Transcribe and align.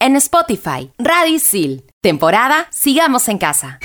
En 0.00 0.14
Spotify, 0.14 0.92
Radisil. 0.96 1.84
Temporada 2.00 2.68
Sigamos 2.70 3.28
en 3.28 3.38
Casa. 3.38 3.80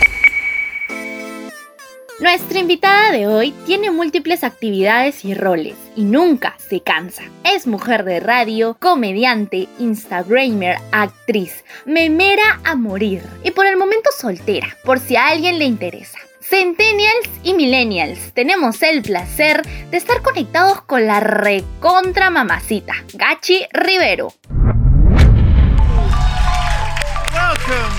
Nuestra 2.20 2.59
invitada 2.59 3.12
de 3.12 3.25
hoy 3.25 3.51
tiene 3.66 3.89
múltiples 3.89 4.43
actividades 4.43 5.25
y 5.25 5.33
roles 5.33 5.75
y 5.95 6.03
nunca 6.03 6.55
se 6.69 6.81
cansa. 6.81 7.23
Es 7.43 7.65
mujer 7.65 8.04
de 8.04 8.20
radio, 8.20 8.77
comediante, 8.79 9.68
instagramer, 9.79 10.77
actriz, 10.91 11.66
memera 11.86 12.61
a 12.64 12.75
morir 12.75 13.23
y 13.43 13.50
por 13.50 13.66
el 13.66 13.75
momento 13.75 14.11
soltera, 14.16 14.68
por 14.86 15.00
si 15.00 15.16
a 15.16 15.30
alguien 15.30 15.57
le 15.57 15.66
interesa. 15.66 16.20
Centennials 16.41 17.30
y 17.41 17.54
Millennials, 17.54 18.34
tenemos 18.34 18.84
el 18.84 19.02
placer 19.02 19.66
de 19.89 19.98
estar 19.98 20.21
conectados 20.21 20.82
con 20.82 21.07
la 21.07 21.20
recontra 21.21 22.30
mamacita, 22.30 22.93
Gachi 23.14 23.66
Rivero. 23.71 24.34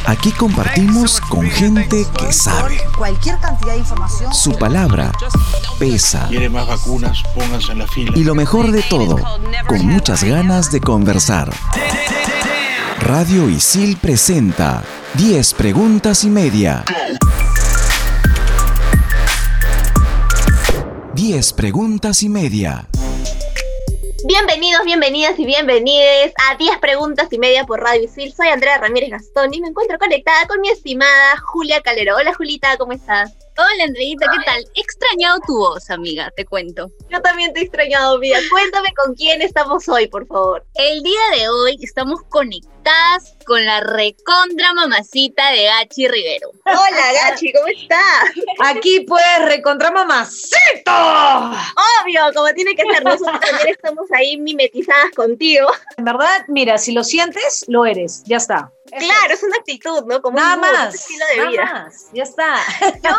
Aquí 0.06 0.32
compartimos 0.32 1.20
con 1.20 1.48
gente 1.50 2.06
que 2.18 2.32
sabe. 2.32 2.78
Cualquier 2.96 3.38
cantidad 3.38 3.72
de 3.72 3.78
información. 3.78 4.34
Su 4.34 4.52
palabra 4.58 5.12
pesa. 5.78 6.26
Quiere 6.28 6.48
más 6.48 6.66
vacunas, 6.66 7.22
pónganse 7.34 7.72
en 7.72 7.78
la 7.78 7.86
fila. 7.86 8.12
Y 8.14 8.24
lo 8.24 8.34
mejor 8.34 8.70
de 8.70 8.82
todo, 8.82 9.18
con 9.66 9.86
muchas 9.86 10.22
ganas 10.24 10.70
de 10.70 10.80
conversar. 10.80 11.50
Radio 13.00 13.48
Isil 13.48 13.96
presenta 13.96 14.82
10 15.14 15.54
preguntas 15.54 16.24
y 16.24 16.30
media. 16.30 16.84
10 21.14 21.52
preguntas 21.52 22.22
y 22.22 22.28
media. 22.28 22.88
Bienvenidos, 24.26 24.86
bienvenidas 24.86 25.38
y 25.38 25.44
bienvenides 25.44 26.32
a 26.48 26.56
10 26.56 26.78
preguntas 26.78 27.30
y 27.30 27.38
media 27.38 27.64
por 27.66 27.82
Radio 27.82 28.04
Isil. 28.04 28.32
Soy 28.32 28.48
Andrea 28.48 28.78
Ramírez 28.78 29.10
Gastón 29.10 29.52
y 29.52 29.60
me 29.60 29.68
encuentro 29.68 29.98
conectada 29.98 30.46
con 30.46 30.62
mi 30.62 30.70
estimada 30.70 31.36
Julia 31.52 31.82
Calero. 31.82 32.16
Hola 32.16 32.32
Julita, 32.32 32.78
¿cómo 32.78 32.92
estás? 32.92 33.43
Hola 33.56 33.84
Andreita, 33.84 34.26
¿qué 34.32 34.44
tal? 34.44 34.64
He 34.74 34.80
extrañado 34.80 35.38
tu 35.46 35.56
voz, 35.56 35.88
amiga, 35.88 36.28
te 36.36 36.44
cuento. 36.44 36.90
Yo 37.08 37.22
también 37.22 37.52
te 37.52 37.60
he 37.60 37.62
extrañado, 37.62 38.18
vida. 38.18 38.38
Cuéntame 38.50 38.88
con 38.96 39.14
quién 39.14 39.42
estamos 39.42 39.88
hoy, 39.88 40.08
por 40.08 40.26
favor. 40.26 40.66
El 40.74 41.04
día 41.04 41.20
de 41.36 41.48
hoy 41.48 41.78
estamos 41.80 42.20
conectadas 42.30 43.36
con 43.46 43.64
la 43.64 43.80
recontra 43.80 44.74
mamacita 44.74 45.52
de 45.52 45.66
Gachi 45.66 46.08
Rivero. 46.08 46.50
Hola 46.66 47.12
Gachi, 47.30 47.52
¿cómo 47.52 47.68
estás? 47.68 48.32
Aquí 48.58 49.00
pues, 49.06 49.22
recontra 49.44 49.92
mamacito. 49.92 50.90
Obvio, 50.90 52.22
como 52.34 52.52
tiene 52.54 52.74
que 52.74 52.82
ser. 52.92 53.04
Nosotros 53.04 53.38
también 53.38 53.68
estamos 53.68 54.10
ahí 54.16 54.36
mimetizadas 54.36 55.12
contigo. 55.14 55.68
En 55.96 56.04
verdad, 56.04 56.44
mira, 56.48 56.76
si 56.76 56.90
lo 56.90 57.04
sientes, 57.04 57.64
lo 57.68 57.86
eres. 57.86 58.24
Ya 58.24 58.38
está. 58.38 58.72
Claro, 58.98 59.34
es 59.34 59.42
una 59.42 59.56
actitud, 59.56 60.04
¿no? 60.06 60.20
Como 60.22 60.38
nada 60.38 60.54
un, 60.54 60.60
más, 60.60 60.94
estilo 60.94 61.24
de 61.30 61.36
nada 61.36 61.50
vida. 61.50 61.64
más, 61.84 62.08
ya 62.12 62.22
está. 62.22 62.56
Yo 63.02 63.10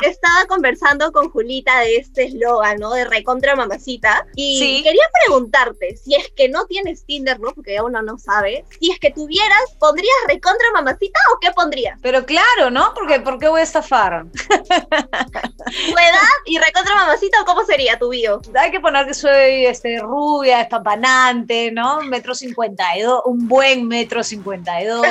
estaba 0.08 0.46
conversando 0.48 1.12
con 1.12 1.30
Julita 1.30 1.80
de 1.80 1.96
este 1.96 2.24
eslogan, 2.24 2.78
¿no? 2.78 2.92
De 2.92 3.04
recontra 3.04 3.54
mamacita. 3.56 4.26
Y 4.34 4.58
Sí. 4.58 4.82
quería 4.82 5.02
preguntarte, 5.24 5.96
si 5.96 6.14
es 6.14 6.30
que 6.36 6.48
no 6.48 6.66
tienes 6.66 7.04
Tinder, 7.04 7.38
¿no? 7.40 7.52
Porque 7.54 7.80
uno 7.80 8.02
no 8.02 8.18
sabe. 8.18 8.64
Si 8.80 8.90
es 8.90 8.98
que 8.98 9.10
tuvieras, 9.10 9.60
¿pondrías 9.78 10.14
recontra 10.28 10.66
mamacita 10.72 11.18
o 11.34 11.38
qué 11.40 11.50
pondrías? 11.52 11.98
Pero 12.02 12.24
claro, 12.24 12.70
¿no? 12.70 12.92
Porque 12.94 13.20
¿por 13.20 13.38
qué 13.38 13.48
voy 13.48 13.60
a 13.60 13.64
estafar? 13.64 14.24
¿Tu 14.30 15.92
edad 15.92 16.34
y 16.46 16.58
recontra 16.58 16.94
mamacita 16.94 17.40
o 17.42 17.44
cómo 17.44 17.64
sería 17.64 17.98
tu 17.98 18.10
bio? 18.10 18.40
Hay 18.58 18.70
que 18.70 18.80
poner 18.80 19.06
que 19.06 19.14
soy 19.14 19.66
este, 19.66 19.98
rubia, 20.00 20.60
espampanante, 20.60 21.70
¿no? 21.72 22.00
Metro 22.02 22.34
cincuenta 22.34 22.96
y 22.96 23.02
dos, 23.02 23.22
un 23.24 23.48
buen 23.48 23.86
metro 23.88 24.22
cincuenta 24.22 24.80
y 24.82 24.86
dos, 24.86 25.06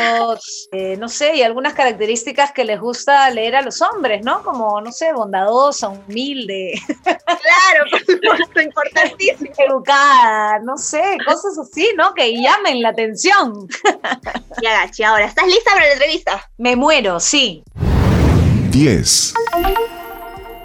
eh, 0.72 0.96
no 0.98 1.10
sé, 1.10 1.36
y 1.36 1.42
algunas 1.42 1.74
características 1.74 2.52
que 2.52 2.64
les 2.64 2.80
gusta 2.80 3.30
leer 3.30 3.56
a 3.56 3.62
los 3.62 3.82
hombres, 3.82 4.24
¿no? 4.24 4.44
Como, 4.44 4.80
no 4.82 4.92
sé, 4.92 5.14
bondadosa, 5.14 5.90
humilde, 5.90 6.74
Claro, 7.04 7.86
por 7.92 8.00
supuesto, 8.00 8.62
importantísimo. 8.62 9.52
educada, 9.68 10.60
no 10.60 10.78
sé, 10.78 11.18
cosas 11.26 11.58
así, 11.58 11.90
¿no? 11.98 12.14
Que 12.14 12.34
llamen 12.42 12.82
la 12.82 12.90
atención. 12.90 13.68
Y 14.62 14.66
agachi, 14.66 15.04
ahora, 15.04 15.26
¿estás 15.26 15.46
lista 15.48 15.72
para 15.74 15.88
la 15.88 15.94
entrevista? 15.94 16.50
Me 16.58 16.76
muero, 16.76 17.20
sí. 17.20 17.64
10, 18.72 19.34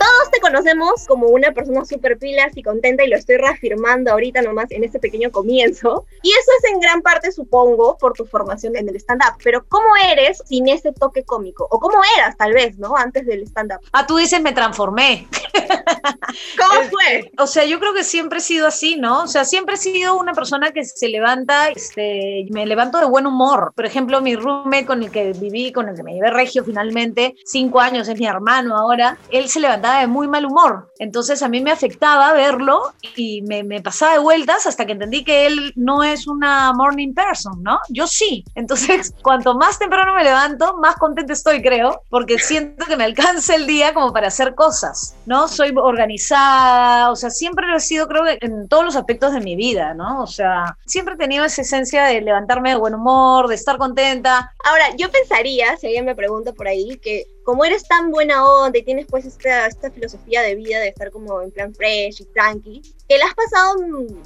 Todos 0.08 0.30
te 0.30 0.40
conocemos 0.40 1.04
como 1.06 1.26
una 1.26 1.52
persona 1.52 1.84
súper 1.84 2.16
pilas 2.16 2.52
y 2.54 2.62
contenta 2.62 3.04
y 3.04 3.08
lo 3.08 3.16
estoy 3.16 3.36
reafirmando 3.36 4.10
ahorita 4.10 4.40
nomás 4.40 4.70
en 4.70 4.82
este 4.82 4.98
pequeño 4.98 5.30
comienzo. 5.30 6.06
Y 6.22 6.30
eso 6.30 6.50
es 6.58 6.72
en 6.72 6.80
gran 6.80 7.02
parte, 7.02 7.30
supongo, 7.30 7.98
por 7.98 8.14
tu 8.14 8.24
formación 8.24 8.74
en 8.76 8.88
el 8.88 8.96
stand-up. 8.96 9.34
Pero 9.44 9.66
¿cómo 9.68 9.88
eres 10.10 10.42
sin 10.46 10.66
ese 10.68 10.92
toque 10.92 11.24
cómico? 11.24 11.68
O 11.70 11.78
¿cómo 11.78 11.98
eras, 12.16 12.38
tal 12.38 12.54
vez, 12.54 12.78
no? 12.78 12.96
Antes 12.96 13.26
del 13.26 13.42
stand-up. 13.42 13.80
Ah, 13.92 14.06
tú 14.06 14.16
dices 14.16 14.40
me 14.40 14.52
transformé. 14.52 15.28
¿Cómo 16.58 16.88
fue? 16.90 17.30
O 17.36 17.46
sea, 17.46 17.66
yo 17.66 17.78
creo 17.78 17.92
que 17.92 18.04
siempre 18.04 18.38
he 18.38 18.42
sido 18.42 18.66
así, 18.66 18.96
¿no? 18.96 19.24
O 19.24 19.26
sea, 19.26 19.44
siempre 19.44 19.74
he 19.74 19.78
sido 19.78 20.16
una 20.18 20.32
persona 20.32 20.70
que 20.70 20.84
se 20.84 21.08
levanta, 21.08 21.68
este, 21.68 22.46
me 22.50 22.64
levanto 22.64 22.98
de 22.98 23.06
buen 23.06 23.26
humor. 23.26 23.72
Por 23.76 23.84
ejemplo, 23.84 24.22
mi 24.22 24.36
roommate 24.36 24.86
con 24.86 25.02
el 25.02 25.10
que 25.10 25.32
viví, 25.32 25.70
con 25.70 25.88
el 25.90 25.96
que 25.96 26.02
me 26.02 26.14
llevé 26.14 26.30
regio 26.30 26.64
finalmente, 26.64 27.34
cinco 27.44 27.80
años, 27.80 28.08
es 28.08 28.18
mi 28.18 28.26
hermano 28.26 28.76
ahora, 28.76 29.18
él 29.30 29.48
se 29.48 29.60
levantaba 29.60 29.97
de 30.00 30.06
muy 30.06 30.28
mal 30.28 30.46
humor. 30.46 30.92
Entonces 30.98 31.42
a 31.42 31.48
mí 31.48 31.60
me 31.60 31.70
afectaba 31.70 32.32
verlo 32.32 32.92
y 33.16 33.42
me, 33.42 33.80
pasaba 33.82 34.12
de 34.12 34.18
vueltas 34.18 34.66
hasta 34.66 34.86
que 34.86 34.92
entendí 34.92 35.24
que 35.24 35.46
él 35.46 35.72
no 35.76 36.02
es 36.02 36.26
una 36.26 36.72
morning 36.72 37.14
person, 37.14 37.62
¿no? 37.62 37.78
Yo 37.88 38.06
sí. 38.06 38.44
Entonces, 38.54 39.14
cuanto 39.22 39.54
más 39.54 39.78
temprano 39.78 40.14
me 40.14 40.24
levanto, 40.24 40.76
más 40.78 40.96
contenta 40.96 41.32
estoy, 41.32 41.62
creo, 41.62 42.02
porque 42.10 42.38
siento 42.38 42.86
que 42.86 42.96
me 42.96 43.04
alcanza 43.04 43.54
el 43.54 43.66
día 43.66 43.94
como 43.94 44.12
para 44.12 44.28
hacer 44.28 44.54
cosas, 44.54 45.16
¿no? 45.26 45.48
Soy 45.48 45.72
organizada, 45.76 47.10
o 47.10 47.16
sea, 47.16 47.30
siempre 47.30 47.66
lo 47.66 47.76
he 47.76 47.80
sido, 47.80 48.08
creo 48.08 48.24
que 48.24 48.38
en 48.40 48.68
todos 48.68 48.84
los 48.84 48.96
aspectos 48.96 49.32
de 49.32 49.40
mi 49.40 49.56
vida, 49.56 49.94
¿no? 49.94 50.22
O 50.22 50.26
sea, 50.26 50.76
siempre 50.86 51.14
he 51.14 51.18
tenido 51.18 51.44
esa 51.44 51.62
esencia 51.62 52.04
de 52.04 52.20
levantarme 52.20 52.70
de 52.70 52.76
buen 52.76 52.94
humor, 52.94 53.48
de 53.48 53.54
estar 53.54 53.78
contenta. 53.78 54.52
Ahora, 54.64 54.94
yo 54.96 55.10
pensaría, 55.10 55.76
si 55.76 55.86
alguien 55.86 56.04
me 56.04 56.14
pregunta 56.14 56.52
por 56.52 56.68
ahí, 56.68 56.98
que 56.98 57.26
como 57.48 57.64
eres 57.64 57.88
tan 57.88 58.10
buena 58.10 58.46
onda 58.46 58.78
y 58.78 58.82
tienes 58.82 59.06
pues 59.06 59.24
esta, 59.24 59.66
esta 59.66 59.90
filosofía 59.90 60.42
de 60.42 60.54
vida 60.54 60.80
de 60.80 60.88
estar 60.88 61.10
como 61.10 61.40
en 61.40 61.50
plan 61.50 61.74
fresh 61.74 62.20
y 62.20 62.26
tranqui, 62.26 62.82
que 63.08 63.18
la 63.18 63.24
has 63.26 63.34
pasado 63.34 63.74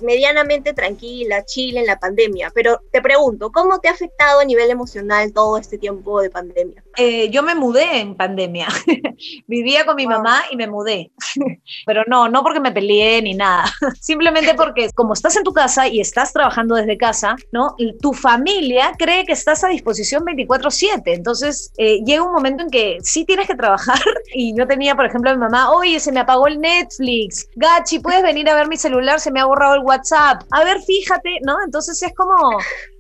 medianamente 0.02 0.72
tranquila, 0.72 1.44
chill 1.44 1.76
en 1.76 1.86
la 1.86 1.98
pandemia. 1.98 2.50
Pero 2.54 2.80
te 2.90 3.00
pregunto, 3.00 3.50
¿cómo 3.52 3.78
te 3.78 3.88
ha 3.88 3.92
afectado 3.92 4.40
a 4.40 4.44
nivel 4.44 4.70
emocional 4.70 5.32
todo 5.32 5.56
este 5.58 5.78
tiempo 5.78 6.20
de 6.20 6.30
pandemia? 6.30 6.82
Eh, 6.96 7.30
yo 7.30 7.42
me 7.42 7.54
mudé 7.54 8.00
en 8.00 8.16
pandemia. 8.16 8.66
Vivía 9.46 9.86
con 9.86 9.96
mi 9.96 10.02
Wow. 10.04 10.14
mamá 10.14 10.42
y 10.50 10.56
me 10.56 10.66
mudé. 10.66 11.10
Pero 11.86 12.02
no, 12.08 12.28
no 12.28 12.42
porque 12.42 12.60
me 12.60 12.72
peleé 12.72 13.22
ni 13.22 13.34
nada. 13.34 13.64
Simplemente 14.00 14.54
porque 14.54 14.90
como 14.94 15.12
estás 15.14 15.36
en 15.36 15.44
tu 15.44 15.52
casa 15.52 15.86
y 15.88 16.00
estás 16.00 16.32
trabajando 16.32 16.74
desde 16.74 16.98
casa, 16.98 17.36
¿no? 17.52 17.74
Y 17.78 17.96
tu 17.98 18.12
familia 18.12 18.92
cree 18.98 19.24
que 19.24 19.32
estás 19.32 19.62
a 19.64 19.68
disposición 19.68 20.24
24/7. 20.24 21.02
Entonces 21.14 21.72
eh, 21.78 22.00
llega 22.04 22.22
un 22.24 22.32
momento 22.32 22.64
en 22.64 22.70
que 22.70 22.98
sí 23.02 23.24
tienes 23.24 23.46
que 23.46 23.54
trabajar. 23.54 24.00
Y 24.34 24.56
yo 24.56 24.66
tenía, 24.66 24.94
por 24.96 25.06
ejemplo, 25.06 25.30
a 25.30 25.34
mi 25.34 25.40
mamá, 25.40 25.70
oye, 25.72 26.00
se 26.00 26.10
me 26.10 26.20
apagó 26.20 26.46
el 26.48 26.60
Netflix. 26.60 27.48
Gachi, 27.54 28.00
¿puedes 28.00 28.22
venir 28.22 28.48
a 28.48 28.54
ver 28.54 28.66
mi 28.72 28.78
celular? 28.78 29.20
Se 29.20 29.30
me 29.30 29.40
ha 29.40 29.44
borrado 29.44 29.74
el 29.74 29.82
WhatsApp. 29.82 30.42
A 30.50 30.64
ver, 30.64 30.80
fíjate, 30.80 31.38
¿no? 31.44 31.62
Entonces 31.64 32.02
es 32.02 32.14
como... 32.14 32.34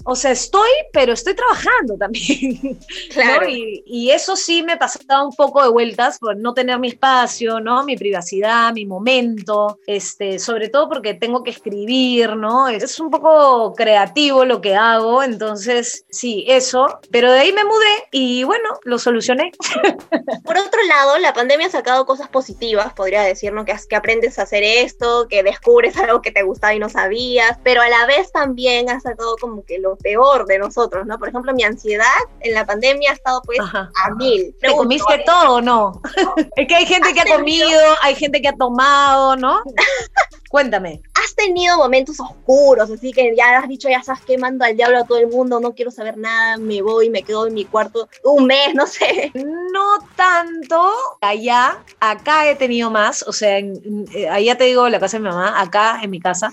O 0.04 0.16
sea, 0.16 0.32
estoy, 0.32 0.70
pero 0.92 1.12
estoy 1.12 1.34
trabajando 1.34 1.96
también. 1.96 2.58
¿no? 3.16 3.48
Y, 3.48 3.82
y 3.86 4.10
eso 4.10 4.36
sí 4.36 4.62
me 4.62 4.76
pasaba 4.76 5.24
un 5.24 5.34
poco 5.34 5.62
de 5.62 5.68
vueltas 5.70 6.18
por 6.18 6.36
no 6.36 6.54
tener 6.54 6.78
mi 6.78 6.88
espacio, 6.88 7.60
¿no? 7.60 7.84
Mi 7.84 7.96
privacidad, 7.96 8.72
mi 8.72 8.86
momento, 8.86 9.78
este, 9.86 10.38
sobre 10.38 10.68
todo 10.68 10.88
porque 10.88 11.14
tengo 11.14 11.42
que 11.42 11.50
escribir, 11.50 12.36
¿no? 12.36 12.68
Es 12.68 12.98
un 13.00 13.10
poco 13.10 13.74
creativo 13.74 14.44
lo 14.44 14.60
que 14.60 14.74
hago, 14.74 15.22
entonces 15.22 16.04
sí, 16.10 16.44
eso. 16.48 16.98
Pero 17.10 17.30
de 17.30 17.40
ahí 17.40 17.52
me 17.52 17.64
mudé 17.64 18.08
y 18.10 18.44
bueno, 18.44 18.68
lo 18.84 18.98
solucioné. 18.98 19.52
Por 20.44 20.58
otro 20.58 20.82
lado, 20.88 21.18
la 21.18 21.32
pandemia 21.32 21.66
ha 21.66 21.70
sacado 21.70 22.06
cosas 22.06 22.28
positivas, 22.28 22.92
podría 22.94 23.22
decir, 23.22 23.52
¿no? 23.52 23.64
Que, 23.64 23.74
que 23.88 23.96
aprendes 23.96 24.38
a 24.38 24.42
hacer 24.42 24.62
esto, 24.62 25.26
que 25.28 25.42
descubres 25.42 25.96
algo 25.96 26.22
que 26.22 26.30
te 26.30 26.42
gustaba 26.42 26.74
y 26.74 26.78
no 26.78 26.88
sabías, 26.88 27.58
pero 27.62 27.82
a 27.82 27.88
la 27.88 28.06
vez 28.06 28.32
también 28.32 28.90
ha 28.90 29.00
sacado 29.00 29.36
como 29.40 29.64
que 29.64 29.78
lo 29.78 29.91
peor 29.96 30.46
de 30.46 30.58
nosotros, 30.58 31.06
¿no? 31.06 31.18
Por 31.18 31.28
ejemplo, 31.28 31.52
mi 31.52 31.64
ansiedad 31.64 32.06
en 32.40 32.54
la 32.54 32.66
pandemia 32.66 33.10
ha 33.10 33.14
estado 33.14 33.42
pues 33.42 33.60
Ajá. 33.60 33.90
a 34.04 34.10
mil. 34.14 34.54
¿Te 34.60 34.72
comiste 34.76 35.14
¿eh? 35.14 35.22
todo 35.24 35.56
o 35.56 35.60
no? 35.60 36.00
es 36.56 36.68
que 36.68 36.74
hay 36.74 36.86
gente 36.86 37.12
que 37.12 37.20
ha 37.20 37.36
comido, 37.36 37.80
hay 38.02 38.14
gente 38.14 38.40
que 38.40 38.48
ha 38.48 38.56
tomado, 38.56 39.36
¿no? 39.36 39.62
Cuéntame. 40.52 41.00
¿Has 41.14 41.34
tenido 41.34 41.78
momentos 41.78 42.20
oscuros? 42.20 42.90
Así 42.90 43.10
que 43.10 43.34
ya 43.34 43.56
has 43.56 43.66
dicho, 43.66 43.88
ya 43.88 44.02
sabes 44.02 44.20
que 44.26 44.36
mando 44.36 44.66
al 44.66 44.76
diablo 44.76 44.98
a 44.98 45.06
todo 45.06 45.16
el 45.16 45.28
mundo, 45.28 45.60
no 45.60 45.72
quiero 45.72 45.90
saber 45.90 46.18
nada, 46.18 46.58
me 46.58 46.82
voy, 46.82 47.08
me 47.08 47.22
quedo 47.22 47.46
en 47.46 47.54
mi 47.54 47.64
cuarto 47.64 48.06
un 48.22 48.44
mes, 48.44 48.74
no 48.74 48.86
sé. 48.86 49.32
No 49.34 50.06
tanto 50.14 50.92
allá, 51.22 51.82
acá 52.00 52.50
he 52.50 52.56
tenido 52.56 52.90
más, 52.90 53.22
o 53.26 53.32
sea, 53.32 53.56
en- 53.56 54.04
eh, 54.14 54.28
allá 54.28 54.58
te 54.58 54.64
digo 54.64 54.86
la 54.90 55.00
casa 55.00 55.16
de 55.16 55.22
mi 55.22 55.30
mamá, 55.30 55.58
acá 55.58 56.00
en 56.02 56.10
mi 56.10 56.20
casa, 56.20 56.50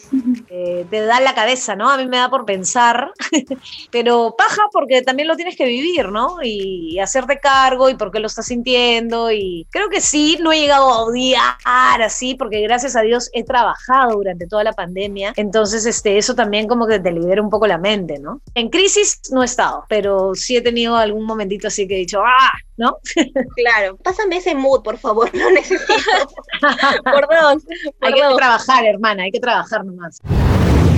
eh, 0.48 0.86
te 0.90 1.02
da 1.02 1.19
la 1.19 1.36
cabeza, 1.36 1.75
¿no? 1.75 1.90
A 1.90 1.98
mí 1.98 2.07
me 2.07 2.16
da 2.16 2.30
por 2.30 2.45
pensar, 2.45 3.12
pero 3.92 4.34
paja 4.38 4.62
porque 4.72 5.02
también 5.02 5.28
lo 5.28 5.36
tienes 5.36 5.57
que 5.57 5.66
vivir, 5.66 6.07
¿no? 6.07 6.38
Y, 6.42 6.98
hacerte 7.00 7.40
cargo 7.40 7.90
y 7.90 7.95
por 7.95 8.12
qué 8.12 8.19
lo 8.19 8.28
estás 8.28 8.45
sintiendo 8.45 9.31
y 9.31 9.68
creo 9.72 9.90
que 9.90 10.00
sí, 10.00 10.38
no 10.42 10.54
he 10.54 10.60
llegado 10.60 10.90
a 10.90 11.04
odiar 11.04 12.02
así 12.02 12.36
porque 12.36 12.62
gracias 12.62 12.95
a 12.95 13.02
Dios 13.02 13.30
he 13.34 13.44
trabajado 13.44 13.89
durante 14.12 14.48
toda 14.48 14.64
la 14.64 14.74
pandemia, 14.74 15.34
entonces 15.36 15.86
este, 15.86 16.18
eso 16.18 16.36
también 16.36 16.68
como 16.68 16.88
que 16.88 17.00
te 17.00 17.12
libera 17.12 17.42
un 17.42 17.50
poco 17.50 17.68
la 17.68 17.78
mente, 17.78 18.20
¿no? 18.20 18.42
En 18.56 18.70
crisis 18.70 19.20
no 19.32 19.42
he 19.42 19.46
estado, 19.46 19.86
pero 19.90 20.36
sí 20.36 20.56
he 20.58 20.62
tenido 20.62 20.96
algún 20.96 21.26
momentito 21.26 21.68
así 21.68 21.88
que 21.88 21.96
he 21.96 22.00
dicho, 22.00 22.22
¡ah! 22.24 22.52
¿No? 22.78 22.98
Claro. 23.56 23.98
Pásame 23.98 24.38
ese 24.38 24.56
mood, 24.56 24.84
por 24.84 24.98
favor, 24.98 25.30
lo 25.34 25.52
necesito. 25.52 25.94
perdón, 27.04 27.62
Hay 28.02 28.14
que 28.14 28.22
trabajar, 28.36 28.86
hermana, 28.86 29.24
hay 29.24 29.32
que 29.32 29.40
trabajar 29.40 29.84
nomás. 29.84 30.20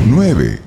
9. 0.08 0.60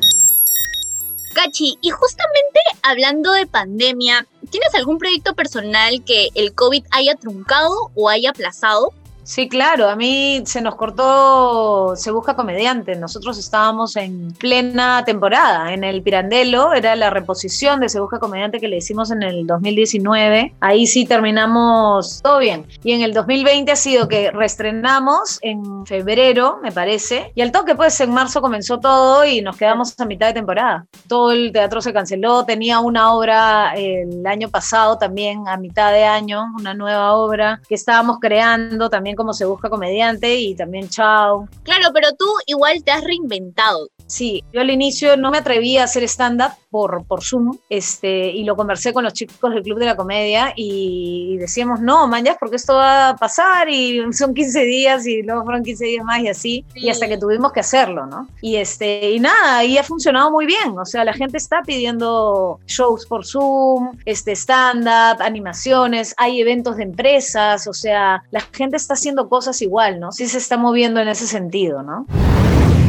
Gachi, 1.35 1.79
y 1.81 1.91
justamente 1.91 2.61
hablando 2.83 3.33
de 3.33 3.47
pandemia, 3.47 4.27
¿tienes 4.51 4.75
algún 4.75 4.99
proyecto 4.99 5.35
personal 5.35 6.03
que 6.05 6.29
el 6.35 6.55
COVID 6.55 6.85
haya 6.93 7.17
truncado 7.17 7.91
o 7.95 8.09
haya 8.09 8.31
aplazado? 8.31 8.93
Sí, 9.25 9.49
claro, 9.49 9.89
a 9.89 9.97
mí 9.97 10.43
se 10.45 10.61
nos 10.61 10.75
cortó 10.75 11.97
Se 11.97 12.11
Busca 12.11 12.37
Comediante. 12.37 12.95
Nosotros 12.95 13.39
estábamos 13.39 13.97
en 13.97 14.33
plena 14.35 15.03
temporada 15.07 15.73
en 15.73 15.83
el 15.83 16.03
Pirandello, 16.03 16.75
era 16.75 16.95
la 16.95 17.09
reposición 17.09 17.81
de 17.81 17.89
Se 17.89 18.01
Busca 18.01 18.19
Comediante 18.19 18.61
que 18.61 18.69
le 18.69 18.77
hicimos 18.77 19.11
en 19.11 19.23
el 19.23 19.47
2019. 19.47 20.55
Ahí 20.61 20.87
sí 20.87 21.07
terminamos 21.07 22.21
todo 22.23 22.39
bien. 22.39 22.67
Y 22.85 22.93
en 22.93 23.01
el 23.01 23.15
2020 23.15 23.73
ha 23.73 23.77
sido 23.77 24.09
que 24.09 24.31
reestrenamos 24.31 25.39
en 25.41 25.87
febrero, 25.87 26.59
me 26.63 26.71
parece, 26.71 27.33
y 27.35 27.41
al 27.41 27.51
toque, 27.51 27.75
pues 27.75 27.99
en 28.03 28.13
marzo 28.13 28.43
comenzó 28.43 28.79
todo 28.79 29.25
y 29.25 29.41
nos 29.41 29.57
quedamos 29.57 29.99
a 29.99 30.05
mitad 30.05 30.27
de 30.27 30.35
temporada. 30.35 30.85
Todo 31.09 31.33
el 31.33 31.51
teatro 31.51 31.81
se 31.81 31.95
canceló, 31.95 32.45
tenía 32.45 32.81
una 32.81 33.15
obra 33.15 33.73
el 33.75 34.27
año 34.27 34.51
pasado 34.51 34.99
también, 34.99 35.49
a 35.49 35.57
mitad 35.57 35.93
de 35.93 36.05
año, 36.05 36.45
una 36.59 36.75
nueva 36.75 37.15
obra 37.15 37.63
que 37.67 37.75
estábamos 37.75 38.19
creando 38.21 38.91
también 38.91 39.14
como 39.15 39.33
se 39.33 39.45
busca 39.45 39.71
comediante 39.71 40.35
y 40.37 40.55
también 40.55 40.89
chao. 40.89 41.49
Claro, 41.63 41.89
pero 41.93 42.09
tú 42.19 42.27
igual 42.47 42.83
te 42.85 42.91
has 42.91 43.05
reinventado. 43.05 43.89
Sí, 44.07 44.45
yo 44.53 44.61
al 44.61 44.71
inicio 44.71 45.17
no 45.17 45.31
me 45.31 45.39
atrevía 45.39 45.83
a 45.83 45.85
hacer 45.85 46.03
stand-up 46.05 46.53
por, 46.71 47.05
por 47.05 47.23
Zoom 47.23 47.57
este, 47.71 48.31
y 48.31 48.45
lo 48.45 48.57
conversé 48.57 48.93
con 48.93 49.05
los 49.05 49.13
chicos 49.15 49.55
del 49.55 49.63
Club 49.63 49.79
de 49.79 49.87
la 49.87 49.97
Comedia 49.97 50.53
y 50.57 51.37
decíamos, 51.39 51.81
no, 51.81 52.07
manjas, 52.07 52.37
porque 52.39 52.57
esto 52.57 52.75
va 52.75 53.11
a 53.11 53.17
pasar 53.17 53.69
y 53.69 54.01
son 54.13 54.35
15 54.35 54.65
días 54.65 55.07
y 55.07 55.23
luego 55.23 55.45
fueron 55.45 55.63
15 55.63 55.85
días 55.85 56.05
más 56.05 56.21
y 56.21 56.29
así, 56.29 56.65
y 56.75 56.91
hasta 56.91 57.09
que 57.09 57.17
tuvimos 57.17 57.53
que 57.53 57.61
hacerlo, 57.61 58.07
¿no? 58.07 58.29
Y, 58.41 58.57
este, 58.57 59.13
y 59.13 59.21
nada, 59.21 59.65
y 59.65 59.79
ha 59.79 59.83
funcionado 59.83 60.31
muy 60.31 60.47
bien, 60.47 60.79
o 60.79 60.85
sea, 60.85 61.05
la 61.05 61.13
gente 61.15 61.39
está 61.39 61.63
pidiendo 61.63 62.61
shows 62.67 63.07
por 63.07 63.25
Zoom, 63.25 63.97
este, 64.05 64.33
stand-up, 64.33 65.23
animaciones, 65.23 66.15
hay 66.19 66.41
eventos 66.41 66.77
de 66.77 66.83
empresas, 66.83 67.67
o 67.67 67.73
sea, 67.73 68.23
la 68.31 68.41
gente 68.41 68.77
está 68.77 68.95
haciendo 68.95 69.29
cosas 69.29 69.63
igual, 69.63 70.01
¿no? 70.01 70.13
Sí 70.13 70.27
se 70.27 70.39
está 70.39 70.57
moviendo 70.57 71.01
en 71.01 71.09
ese 71.09 71.27
sentido, 71.27 71.83
¿no? 71.83 72.07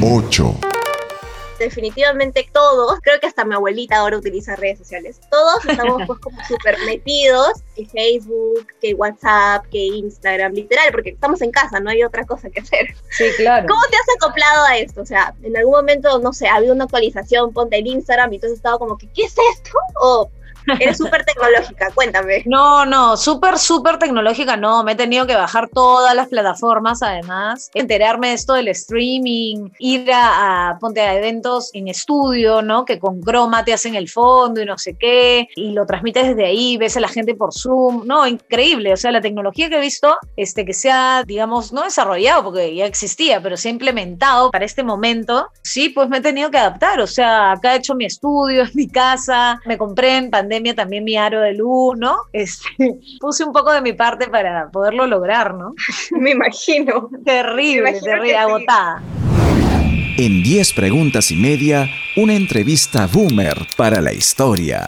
8. 0.02 0.56
Definitivamente 1.58 2.48
todos, 2.52 3.00
creo 3.02 3.20
que 3.20 3.28
hasta 3.28 3.46
mi 3.46 3.56
abuelita 3.56 3.98
ahora 3.98 4.18
utiliza 4.18 4.56
redes 4.56 4.80
sociales, 4.80 5.20
todos 5.30 5.66
estamos 5.66 6.04
pues 6.06 6.20
como 6.20 6.38
súper 6.48 6.78
metidos 6.86 7.64
que 7.76 7.86
Facebook, 7.86 8.68
que 8.82 8.94
WhatsApp, 8.94 9.66
que 9.72 9.78
Instagram, 9.78 10.54
literal, 10.54 10.92
porque 10.92 11.12
estamos 11.12 11.42
en 11.42 11.52
casa, 11.52 11.80
no 11.80 11.90
hay 11.90 12.04
otra 12.04 12.26
cosa 12.26 12.50
que 12.50 12.62
hacer. 12.62 12.96
Sí, 13.10 13.26
claro. 13.38 13.68
¿Cómo 13.68 13.82
te 13.90 13.98
has 13.98 14.16
acoplado 14.18 14.66
a 14.66 14.78
esto? 14.78 15.02
O 15.02 15.06
sea, 15.06 15.34
en 15.44 15.58
algún 15.58 15.74
momento, 15.74 16.20
no 16.20 16.34
sé, 16.34 16.48
ha 16.48 16.56
habido 16.56 16.74
una 16.74 16.86
actualización, 16.86 17.54
ponte 17.54 17.78
el 17.78 17.88
Instagram 17.88 18.34
y 18.34 18.40
tú 18.40 18.48
has 18.48 18.54
estado 18.54 18.80
como 18.80 18.98
que, 18.98 19.08
¿qué 19.12 19.24
es 19.24 19.36
esto? 19.54 19.72
O 20.02 20.30
eres 20.80 20.98
súper 20.98 21.24
tecnológica, 21.26 21.92
cuéntame. 21.94 22.44
No, 22.46 22.86
no, 22.86 23.18
súper, 23.18 23.58
súper 23.58 23.98
tecnológica, 23.98 24.58
no. 24.58 24.84
Me 24.84 24.94
he 24.94 24.96
tenido 24.96 25.28
que 25.28 25.36
bajar 25.36 25.70
todas 25.70 26.16
las 26.16 26.28
plataformas, 26.28 27.02
además, 27.04 27.70
enterarme 27.74 28.30
de 28.30 28.34
esto 28.34 28.54
del 28.54 28.68
streaming, 28.70 29.70
ir 29.80 30.12
a, 30.12 30.70
a, 30.70 30.80
ponte 30.80 31.02
a 31.02 31.16
eventos 31.16 31.70
en 31.74 31.88
estudio, 31.88 32.62
¿no? 32.62 32.86
Que 32.86 33.00
con 33.00 33.22
croma 33.22 33.64
te 33.64 33.74
hacen 33.74 33.96
el 33.96 34.10
fondo 34.10 34.62
y 34.62 34.66
no 34.66 34.78
sé 34.78 34.96
qué, 34.98 35.48
y 35.56 35.72
lo 35.72 35.86
transmites 35.86 36.28
desde 36.30 36.46
ahí, 36.46 36.78
ves 36.78 36.98
a 36.98 37.00
la 37.00 37.08
gente 37.08 37.36
por 37.36 37.54
Zoom. 37.54 38.06
No, 38.06 38.26
increíble. 38.26 38.94
O 38.94 38.98
sea, 38.98 39.12
la 39.12 39.22
tecnología 39.22 39.70
que 39.70 39.78
he 39.78 39.82
visto, 39.82 40.18
este, 40.36 40.66
que 40.66 40.74
se 40.74 40.92
ha, 40.92 41.24
digamos, 41.26 41.72
no 41.72 41.84
desarrollado, 41.84 42.46
porque 42.46 42.74
ya 42.76 42.86
existía, 42.86 43.42
pero 43.42 43.58
se 43.58 43.70
ha 43.70 43.72
implementado 43.72 44.52
para 44.52 44.66
este 44.66 44.84
momento, 44.84 45.48
sí, 45.64 45.90
pues 45.90 46.10
me 46.10 46.18
he 46.18 46.22
tenido 46.22 46.50
que 46.50 46.58
adaptar. 46.58 47.00
O 47.00 47.08
sea, 47.08 47.52
acá 47.52 47.74
he 47.74 47.78
hecho 47.78 47.96
mi 47.96 48.06
estudio, 48.06 48.64
en 48.64 48.72
mi 48.74 48.88
casa, 48.88 49.62
me 49.66 49.78
compré 49.78 50.18
en 50.18 50.30
pandemia 50.30 50.55
también 50.76 51.04
mi 51.04 51.18
aro 51.18 51.42
de 51.42 51.54
luz, 51.54 51.98
¿no? 51.98 52.16
Este, 52.34 52.68
puse 53.20 53.44
un 53.44 53.54
poco 53.54 53.72
de 53.72 53.82
mi 53.82 53.94
parte 53.94 54.28
para 54.28 54.70
poderlo 54.70 55.08
lograr, 55.08 55.54
¿no? 55.54 55.76
Me 56.12 56.32
imagino. 56.32 57.10
Terrible, 57.24 57.84
Me 57.84 57.90
imagino 57.90 58.12
terrible, 58.12 58.38
agotada. 58.38 59.04
En 60.18 60.44
10 60.44 60.74
preguntas 60.74 61.30
y 61.32 61.36
media, 61.36 61.90
una 62.16 62.36
entrevista 62.36 63.08
boomer 63.12 63.58
para 63.76 64.00
la 64.00 64.14
historia. 64.14 64.88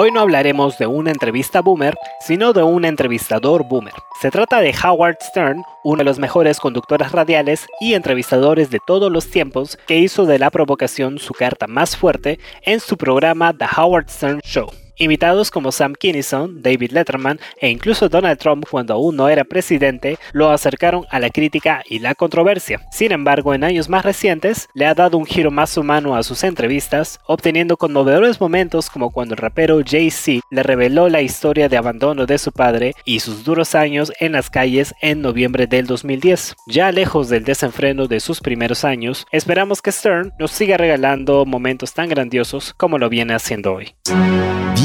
Hoy 0.00 0.12
no 0.12 0.20
hablaremos 0.20 0.78
de 0.78 0.86
una 0.86 1.10
entrevista 1.10 1.60
boomer, 1.60 1.96
sino 2.20 2.52
de 2.52 2.62
un 2.62 2.84
entrevistador 2.84 3.66
boomer. 3.68 3.94
Se 4.22 4.30
trata 4.30 4.60
de 4.60 4.72
Howard 4.84 5.16
Stern, 5.20 5.64
uno 5.82 5.98
de 5.98 6.04
los 6.04 6.20
mejores 6.20 6.60
conductores 6.60 7.10
radiales 7.10 7.66
y 7.80 7.94
entrevistadores 7.94 8.70
de 8.70 8.78
todos 8.86 9.10
los 9.10 9.28
tiempos, 9.28 9.76
que 9.88 9.98
hizo 9.98 10.24
de 10.24 10.38
la 10.38 10.52
provocación 10.52 11.18
su 11.18 11.34
carta 11.34 11.66
más 11.66 11.96
fuerte 11.96 12.38
en 12.62 12.78
su 12.78 12.96
programa 12.96 13.52
The 13.52 13.66
Howard 13.76 14.08
Stern 14.08 14.38
Show. 14.44 14.70
Invitados 14.98 15.52
como 15.52 15.70
Sam 15.70 15.94
Kinison, 15.94 16.60
David 16.60 16.90
Letterman 16.90 17.38
e 17.60 17.70
incluso 17.70 18.08
Donald 18.08 18.38
Trump 18.38 18.66
cuando 18.68 18.94
aún 18.94 19.14
no 19.14 19.28
era 19.28 19.44
presidente 19.44 20.18
lo 20.32 20.50
acercaron 20.50 21.06
a 21.10 21.20
la 21.20 21.30
crítica 21.30 21.84
y 21.88 22.00
la 22.00 22.16
controversia. 22.16 22.80
Sin 22.90 23.12
embargo, 23.12 23.54
en 23.54 23.62
años 23.62 23.88
más 23.88 24.04
recientes 24.04 24.68
le 24.74 24.86
ha 24.86 24.94
dado 24.94 25.16
un 25.16 25.24
giro 25.24 25.52
más 25.52 25.76
humano 25.76 26.16
a 26.16 26.24
sus 26.24 26.42
entrevistas, 26.42 27.20
obteniendo 27.26 27.76
conmovedores 27.76 28.40
momentos 28.40 28.90
como 28.90 29.10
cuando 29.10 29.34
el 29.34 29.40
rapero 29.40 29.80
Jay-Z 29.86 30.40
le 30.50 30.62
reveló 30.64 31.08
la 31.08 31.22
historia 31.22 31.68
de 31.68 31.76
abandono 31.76 32.26
de 32.26 32.38
su 32.38 32.50
padre 32.50 32.94
y 33.04 33.20
sus 33.20 33.44
duros 33.44 33.76
años 33.76 34.12
en 34.18 34.32
las 34.32 34.50
calles 34.50 34.94
en 35.00 35.22
noviembre 35.22 35.68
del 35.68 35.86
2010. 35.86 36.56
Ya 36.66 36.90
lejos 36.90 37.28
del 37.28 37.44
desenfreno 37.44 38.08
de 38.08 38.18
sus 38.18 38.40
primeros 38.40 38.84
años, 38.84 39.26
esperamos 39.30 39.80
que 39.80 39.92
Stern 39.92 40.32
nos 40.40 40.50
siga 40.50 40.76
regalando 40.76 41.46
momentos 41.46 41.94
tan 41.94 42.08
grandiosos 42.08 42.74
como 42.74 42.98
lo 42.98 43.08
viene 43.08 43.34
haciendo 43.34 43.74
hoy. 43.74 43.94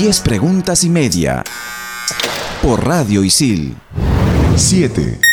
10 0.03 0.19
preguntas 0.19 0.83
y 0.83 0.89
media. 0.89 1.45
Por 2.61 2.85
Radio 2.85 3.23
Isil. 3.23 3.73
7. 4.57 5.32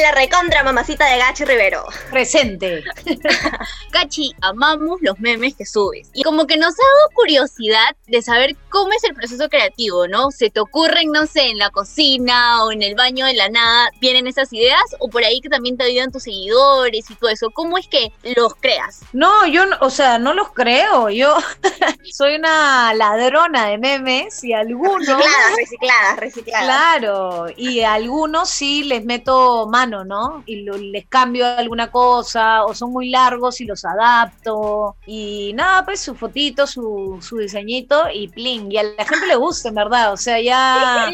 La 0.00 0.12
recontra 0.12 0.62
mamacita 0.62 1.06
de 1.06 1.18
Gachi 1.18 1.44
Rivero. 1.44 1.84
Presente. 2.10 2.84
Gachi, 3.92 4.34
amamos 4.40 5.00
los 5.00 5.18
memes 5.20 5.54
que 5.54 5.64
subes. 5.64 6.10
Y 6.12 6.22
como 6.22 6.46
que 6.46 6.56
nos 6.56 6.74
ha 6.74 6.82
dado 6.82 7.10
curiosidad 7.14 7.96
de 8.06 8.20
saber 8.22 8.56
cómo 8.68 8.92
es 8.92 9.04
el 9.04 9.14
proceso 9.14 9.48
creativo, 9.48 10.08
¿no? 10.08 10.30
¿Se 10.30 10.50
te 10.50 10.60
ocurren, 10.60 11.10
no 11.12 11.26
sé, 11.26 11.50
en 11.50 11.58
la 11.58 11.70
cocina 11.70 12.64
o 12.64 12.72
en 12.72 12.82
el 12.82 12.94
baño 12.94 13.26
de 13.26 13.34
la 13.34 13.48
nada, 13.48 13.90
vienen 14.00 14.26
esas 14.26 14.52
ideas? 14.52 14.82
¿O 14.98 15.08
por 15.08 15.24
ahí 15.24 15.40
que 15.40 15.48
también 15.48 15.76
te 15.76 15.84
ayudan 15.84 16.12
tus 16.12 16.24
seguidores 16.24 17.10
y 17.10 17.14
todo 17.14 17.30
eso? 17.30 17.50
¿Cómo 17.50 17.78
es 17.78 17.86
que 17.86 18.12
los 18.36 18.54
creas? 18.56 19.00
No, 19.12 19.46
yo, 19.46 19.64
o 19.80 19.90
sea, 19.90 20.18
no 20.18 20.34
los 20.34 20.52
creo. 20.52 21.10
Yo 21.10 21.36
soy 22.12 22.36
una 22.36 22.92
ladrona 22.94 23.66
de 23.68 23.78
memes 23.78 24.42
y 24.42 24.52
algunos. 24.52 25.06
Recicladas, 25.06 25.56
recicladas, 25.56 26.16
recicladas. 26.18 26.64
Claro, 26.64 27.46
y 27.56 27.80
a 27.80 27.94
algunos 27.94 28.48
sí 28.50 28.84
les 28.84 29.04
meto 29.04 29.12
meto 29.22 29.66
mano, 29.82 30.04
¿no? 30.04 30.42
Y 30.46 30.62
lo- 30.64 30.76
les 30.78 31.06
cambio 31.08 31.46
alguna 31.46 31.90
cosa, 31.90 32.64
o 32.64 32.74
son 32.74 32.92
muy 32.92 33.10
largos 33.10 33.60
y 33.60 33.64
los 33.66 33.84
adapto. 33.84 34.96
Y 35.04 35.52
nada, 35.54 35.84
pues 35.84 36.00
su 36.00 36.14
fotito, 36.16 36.66
su, 36.66 37.18
su 37.20 37.38
diseñito 37.38 38.04
y 38.12 38.28
pling. 38.28 38.70
Y 38.72 38.78
a 38.78 38.82
la 38.84 39.04
gente 39.04 39.26
le 39.26 39.36
gusta, 39.36 39.68
en 39.68 39.74
verdad. 39.74 40.12
O 40.12 40.16
sea, 40.16 40.40
ya, 40.40 41.10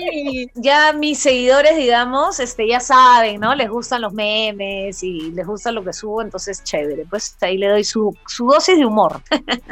ya 0.55 0.93
mis 0.93 1.19
seguidores, 1.21 1.77
digamos, 1.77 2.41
este, 2.41 2.69
ya 2.69 2.81
saben, 2.81 3.41
¿no? 3.41 3.55
Les 3.55 3.69
gustan 3.71 4.03
los 4.03 4.13
memes 4.13 5.03
y 5.03 5.33
les 5.33 5.47
gusta 5.47 5.73
lo 5.73 5.85
que 5.85 5.93
subo, 5.93 6.23
entonces 6.23 6.63
chévere. 6.65 7.07
Pues 7.07 7.37
ahí 7.41 7.59
le 7.59 7.69
doy 7.69 7.85
su, 7.85 8.19
su 8.27 8.47
dosis 8.47 8.77
de 8.79 8.87
humor. 8.87 9.23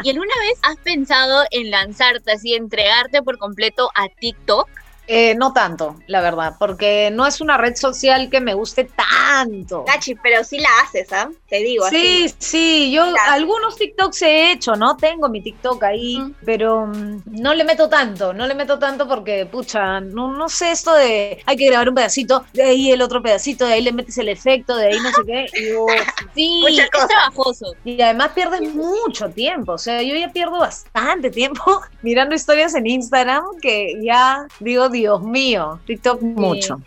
¿Y 0.02 0.10
alguna 0.10 0.34
vez 0.40 0.58
has 0.62 0.76
pensado 0.82 1.44
en 1.50 1.70
lanzarte 1.70 2.32
así, 2.32 2.54
entregarte 2.54 3.22
por 3.22 3.38
completo 3.38 3.90
a 3.94 4.08
TikTok? 4.18 4.68
Eh, 5.08 5.34
no 5.36 5.52
tanto, 5.52 5.96
la 6.08 6.20
verdad, 6.20 6.54
porque 6.58 7.10
no 7.12 7.26
es 7.26 7.40
una 7.40 7.56
red 7.56 7.76
social 7.76 8.28
que 8.28 8.40
me 8.40 8.54
guste 8.54 8.84
tanto. 8.84 9.84
Gachi, 9.86 10.16
pero 10.16 10.42
sí 10.42 10.58
la 10.58 10.68
haces, 10.84 11.12
¿ah? 11.12 11.30
Te 11.48 11.58
digo 11.58 11.88
Sí, 11.88 12.24
así. 12.26 12.34
sí, 12.38 12.90
yo 12.92 13.02
Claro. 13.12 13.32
algunos 13.32 13.76
TikToks 13.76 14.22
he 14.22 14.50
hecho, 14.52 14.74
¿no? 14.74 14.96
Tengo 14.96 15.28
mi 15.28 15.40
TikTok 15.42 15.82
ahí, 15.84 16.20
pero 16.44 16.86
mm, 16.86 17.22
no 17.26 17.54
le 17.54 17.64
meto 17.64 17.88
tanto, 17.88 18.32
no 18.32 18.46
le 18.46 18.54
meto 18.54 18.78
tanto 18.78 19.06
porque, 19.06 19.46
pucha, 19.46 20.00
no, 20.00 20.32
no 20.32 20.48
sé 20.48 20.72
esto 20.72 20.92
de 20.94 21.40
hay 21.46 21.56
que 21.56 21.66
grabar 21.66 21.88
un 21.88 21.94
pedacito, 21.94 22.44
de 22.52 22.62
ahí 22.64 22.90
el 22.90 23.00
otro 23.02 23.22
pedacito, 23.22 23.64
de 23.66 23.74
ahí 23.74 23.82
le 23.82 23.92
metes 23.92 24.18
el 24.18 24.28
efecto, 24.28 24.76
de 24.76 24.86
ahí 24.88 24.98
no 25.00 25.10
sé 25.12 25.22
qué, 25.24 25.46
y, 25.60 25.72
uf, 25.74 25.90
Sí, 26.34 26.60
Muchas 26.62 26.88
es 26.92 27.08
trabajoso. 27.08 27.72
y 27.84 28.00
además 28.02 28.30
pierdes 28.34 28.62
mucho 28.74 29.30
tiempo, 29.30 29.72
o 29.72 29.78
sea, 29.78 30.02
yo 30.02 30.14
ya 30.16 30.30
pierdo 30.32 30.58
bastante 30.58 31.30
tiempo 31.30 31.62
mirando 32.02 32.34
historias 32.34 32.74
en 32.74 32.86
Instagram 32.86 33.44
que 33.62 33.94
ya 34.02 34.46
digo, 34.60 34.88
Dios 34.96 35.22
mío, 35.22 35.78
TikTok 35.84 36.22
mucho. 36.22 36.80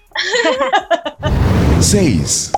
6. 1.79 2.51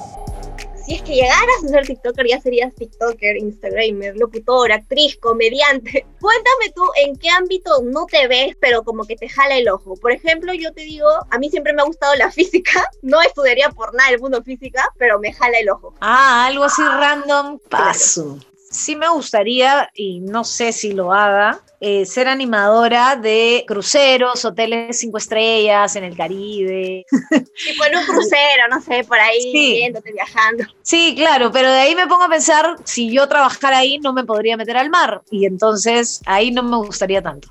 Si 0.86 0.96
es 0.96 1.02
que 1.04 1.16
llegaras 1.16 1.64
a 1.66 1.68
ser 1.68 1.86
TikToker, 1.86 2.26
ya 2.26 2.40
serías 2.40 2.74
TikToker, 2.74 3.36
Instagramer, 3.36 4.16
locutor, 4.16 4.72
actriz, 4.72 5.18
comediante. 5.18 6.06
Cuéntame 6.22 6.72
tú 6.74 6.84
en 7.04 7.18
qué 7.18 7.30
ámbito 7.30 7.82
no 7.84 8.06
te 8.06 8.28
ves, 8.28 8.56
pero 8.62 8.84
como 8.84 9.04
que 9.06 9.18
te 9.18 9.28
jala 9.28 9.58
el 9.58 9.68
ojo. 9.68 9.96
Por 9.96 10.14
ejemplo, 10.14 10.54
yo 10.54 10.72
te 10.72 10.84
digo, 10.84 11.08
a 11.30 11.38
mí 11.38 11.50
siempre 11.50 11.74
me 11.74 11.82
ha 11.82 11.86
gustado 11.86 12.16
la 12.16 12.32
física. 12.32 12.90
No 13.02 13.22
estudiaría 13.22 13.70
por 13.72 13.94
nada 13.94 14.10
el 14.10 14.20
mundo 14.20 14.42
física, 14.42 14.88
pero 14.98 15.20
me 15.20 15.34
jala 15.34 15.60
el 15.60 15.70
ojo. 15.70 15.94
Ah, 16.00 16.46
algo 16.46 16.64
así 16.64 16.82
random, 16.82 17.60
paso. 17.70 18.40
Sí 18.72 18.96
me 18.96 19.10
gustaría, 19.10 19.90
y 19.94 20.22
no 20.22 20.44
sé 20.46 20.72
si 20.72 20.94
lo 20.94 21.12
haga, 21.14 21.60
eh, 21.82 22.06
ser 22.06 22.28
animadora 22.30 23.16
de 23.18 23.66
cruceros, 23.68 24.46
hoteles 24.46 25.00
cinco 25.00 25.18
estrellas 25.18 25.96
en 25.96 26.04
el 26.06 26.16
Caribe. 26.16 27.06
Tipo 27.66 27.86
en 27.86 27.98
un 27.98 28.06
crucero, 28.06 28.68
no 28.70 28.80
sé, 28.82 29.04
por 29.04 29.20
ahí, 29.20 29.42
Sí. 29.42 29.76
yéndote, 29.82 30.12
viajando. 30.14 30.64
Sí, 30.84 31.14
claro, 31.18 31.52
pero 31.52 31.70
de 31.72 31.80
ahí 31.80 31.96
me 31.96 32.08
pongo 32.08 32.24
a 32.24 32.30
pensar, 32.30 32.76
si 32.86 33.12
yo 33.12 33.28
trabajara 33.28 33.80
ahí 33.80 33.98
no 34.00 34.14
me 34.14 34.24
podría 34.24 34.56
meter 34.58 34.78
al 34.78 34.90
mar, 34.90 35.22
y 35.32 35.46
entonces 35.46 36.22
ahí 36.26 36.52
no 36.52 36.64
me 36.64 36.78
gustaría 36.78 37.22
tanto. 37.22 37.48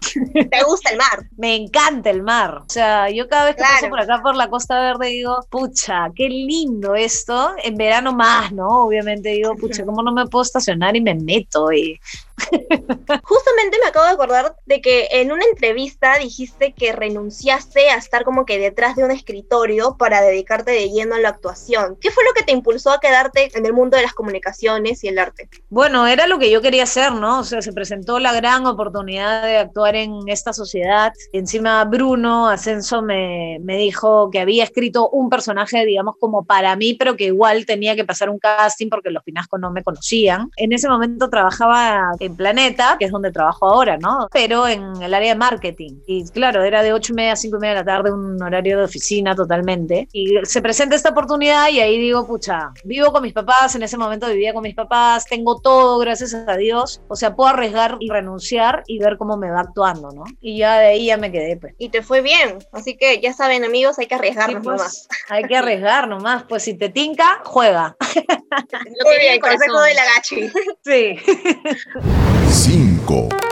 Te 0.51 0.63
gusta 0.65 0.91
el 0.91 0.97
mar. 0.97 1.27
Me 1.37 1.55
encanta 1.57 2.11
el 2.11 2.23
mar. 2.23 2.59
O 2.67 2.69
sea, 2.71 3.11
yo 3.11 3.29
cada 3.29 3.45
vez 3.47 3.57
que 3.57 3.61
Claro. 3.63 3.75
paso 3.75 3.89
por 3.91 4.01
acá 4.01 4.21
por 4.23 4.37
la 4.37 4.49
Costa 4.49 4.79
Verde 4.81 5.09
digo, 5.09 5.39
pucha, 5.51 6.09
qué 6.15 6.29
lindo 6.29 6.95
esto. 6.95 7.51
En 7.63 7.77
verano 7.77 8.13
más, 8.13 8.53
¿no? 8.53 8.85
Obviamente 8.85 9.31
digo, 9.31 9.55
pucha, 9.57 9.85
¿cómo 9.85 10.03
no 10.03 10.13
me 10.13 10.27
puedo 10.27 10.43
estacionar 10.43 10.97
y 10.97 11.01
me 11.01 11.10
meto? 11.15 11.73
Y 11.73 12.01
Justamente 13.23 13.79
me 13.83 13.89
acabo 13.89 14.07
de 14.07 14.13
acordar 14.13 14.57
de 14.67 14.81
que 14.81 15.09
en 15.13 15.33
una 15.33 15.45
entrevista 15.45 16.19
dijiste 16.19 16.73
que 16.73 16.93
renunciaste 16.93 17.91
a 17.91 17.97
estar 17.97 18.25
como 18.25 18.45
que 18.45 18.59
detrás 18.59 18.97
de 18.97 19.05
un 19.05 19.11
escritorio 19.11 19.97
para 19.99 20.21
dedicarte 20.21 20.73
de 20.73 20.91
lleno 20.91 21.15
a 21.15 21.21
la 21.21 21.31
actuación. 21.31 21.97
¿Qué 22.01 22.11
fue 22.11 22.25
lo 22.25 22.33
que 22.33 22.43
te 22.43 22.53
impulsó 22.53 22.91
a 22.91 23.01
quedarte 23.01 23.51
en 23.55 23.67
el 23.67 23.73
mundo 23.73 23.97
de 23.97 24.03
las 24.03 24.13
comunicaciones 24.13 25.05
y 25.05 25.09
el 25.09 25.19
arte? 25.19 25.49
Bueno, 25.69 26.07
era 26.07 26.27
lo 26.27 26.39
que 26.39 26.51
yo 26.51 26.63
quería 26.63 26.85
hacer, 26.85 27.13
¿no? 27.13 27.41
O 27.41 27.45
sea, 27.45 27.63
se 27.63 27.73
presentó 27.73 28.19
la 28.19 28.33
gran 28.33 28.67
oportunidad 28.67 29.43
de 29.43 29.59
actuar 29.59 29.97
en 29.97 30.29
esta 30.29 30.53
sociedad. 30.53 31.13
Encima 31.33 31.85
Bruno 31.85 32.49
Ascenso 32.49 33.03
me, 33.03 33.59
me 33.63 33.77
dijo 33.77 34.31
que 34.31 34.41
había 34.41 34.65
escrito 34.65 35.09
un 35.11 35.31
personaje, 35.31 35.85
digamos, 35.85 36.17
como 36.19 36.45
para 36.45 36.77
mí, 36.77 36.95
pero 36.95 37.17
que 37.17 37.25
igual 37.25 37.67
tenía 37.67 37.97
que 37.97 38.05
pasar 38.05 38.31
un 38.31 38.39
casting 38.39 38.89
porque 38.89 39.11
los 39.11 39.23
Pinasco 39.23 39.59
no 39.59 39.71
me 39.71 39.83
conocían. 39.83 40.51
En 40.57 40.73
ese 40.73 40.89
momento 40.89 41.29
trabajaba 41.29 42.13
en 42.19 42.30
Planeta, 42.37 42.97
que 42.99 43.07
es 43.07 43.13
donde 43.13 43.33
trabajo 43.33 43.67
ahora, 43.67 43.97
¿no? 43.99 44.29
Pero 44.33 44.67
en 44.69 45.03
el 45.03 45.15
área 45.15 45.33
de 45.35 45.39
marketing. 45.39 46.01
Y 46.07 46.29
claro, 46.31 46.63
era 46.65 46.83
de 46.83 46.93
ocho 46.93 47.13
y 47.13 47.17
media 47.17 47.33
a 47.33 47.37
cinco 47.37 47.57
y 47.57 47.61
media 47.61 47.75
de 47.75 47.81
la 47.81 47.85
tarde, 47.85 48.13
un 48.13 48.41
horario 48.43 48.79
de 48.79 48.85
oficina 48.85 49.35
totalmente. 49.35 50.09
Y 50.13 50.35
se 50.45 50.63
presenta 50.63 50.97
esta 50.97 51.11
oportunidad 51.11 51.69
y 51.69 51.81
ahí 51.81 51.99
digo, 51.99 52.27
pucha, 52.27 52.71
vivo 52.85 53.13
con 53.13 53.23
mis 53.23 53.33
papás, 53.33 53.75
en 53.75 53.83
ese 53.83 53.97
momento 53.97 54.29
vivía 54.29 54.53
con 54.53 54.63
mis 54.63 54.75
papás, 54.75 55.25
tengo 55.27 55.61
todo, 55.61 55.99
gracias 55.99 56.35
a 56.35 56.57
Dios. 56.57 57.01
O 57.09 57.17
sea, 57.17 57.35
puedo 57.35 57.51
arriesgar 57.51 57.97
y 58.01 58.11
renunciar 58.11 58.83
y 58.87 58.99
ver 58.99 59.17
cómo 59.17 59.37
me 59.37 59.51
va 59.51 59.61
actuando, 59.61 60.11
¿no? 60.13 60.25
Y 60.41 60.59
ya 60.59 60.79
de 60.79 60.87
ahí 60.89 61.07
ya 61.07 61.17
me 61.17 61.31
quedé, 61.33 61.57
pues. 61.57 61.75
Y 61.79 61.89
te 61.89 62.03
fue 62.03 62.21
bien. 62.21 62.59
Así 62.73 62.97
que 62.97 63.21
ya 63.21 63.33
saben, 63.33 63.65
amigos, 63.65 63.99
hay 63.99 64.07
que 64.07 64.15
Sí, 64.15 64.19
arriesgarnos 64.19 64.63
pues, 64.65 64.79
nomás. 64.79 65.09
hay 65.29 65.45
que 65.45 65.57
arriesgar 65.57 66.09
nomás, 66.09 66.45
pues 66.45 66.63
si 66.65 66.75
te 66.75 66.89
tinca, 66.89 67.41
juega. 67.45 67.97
Lo 68.01 69.05
Muy 69.05 69.17
que 69.21 69.35
el 69.35 69.41
consejo 69.41 69.81
de 69.81 69.95
la 69.95 70.03
gachi. 70.15 70.51
Sí. 70.85 71.17
5. 72.51 73.50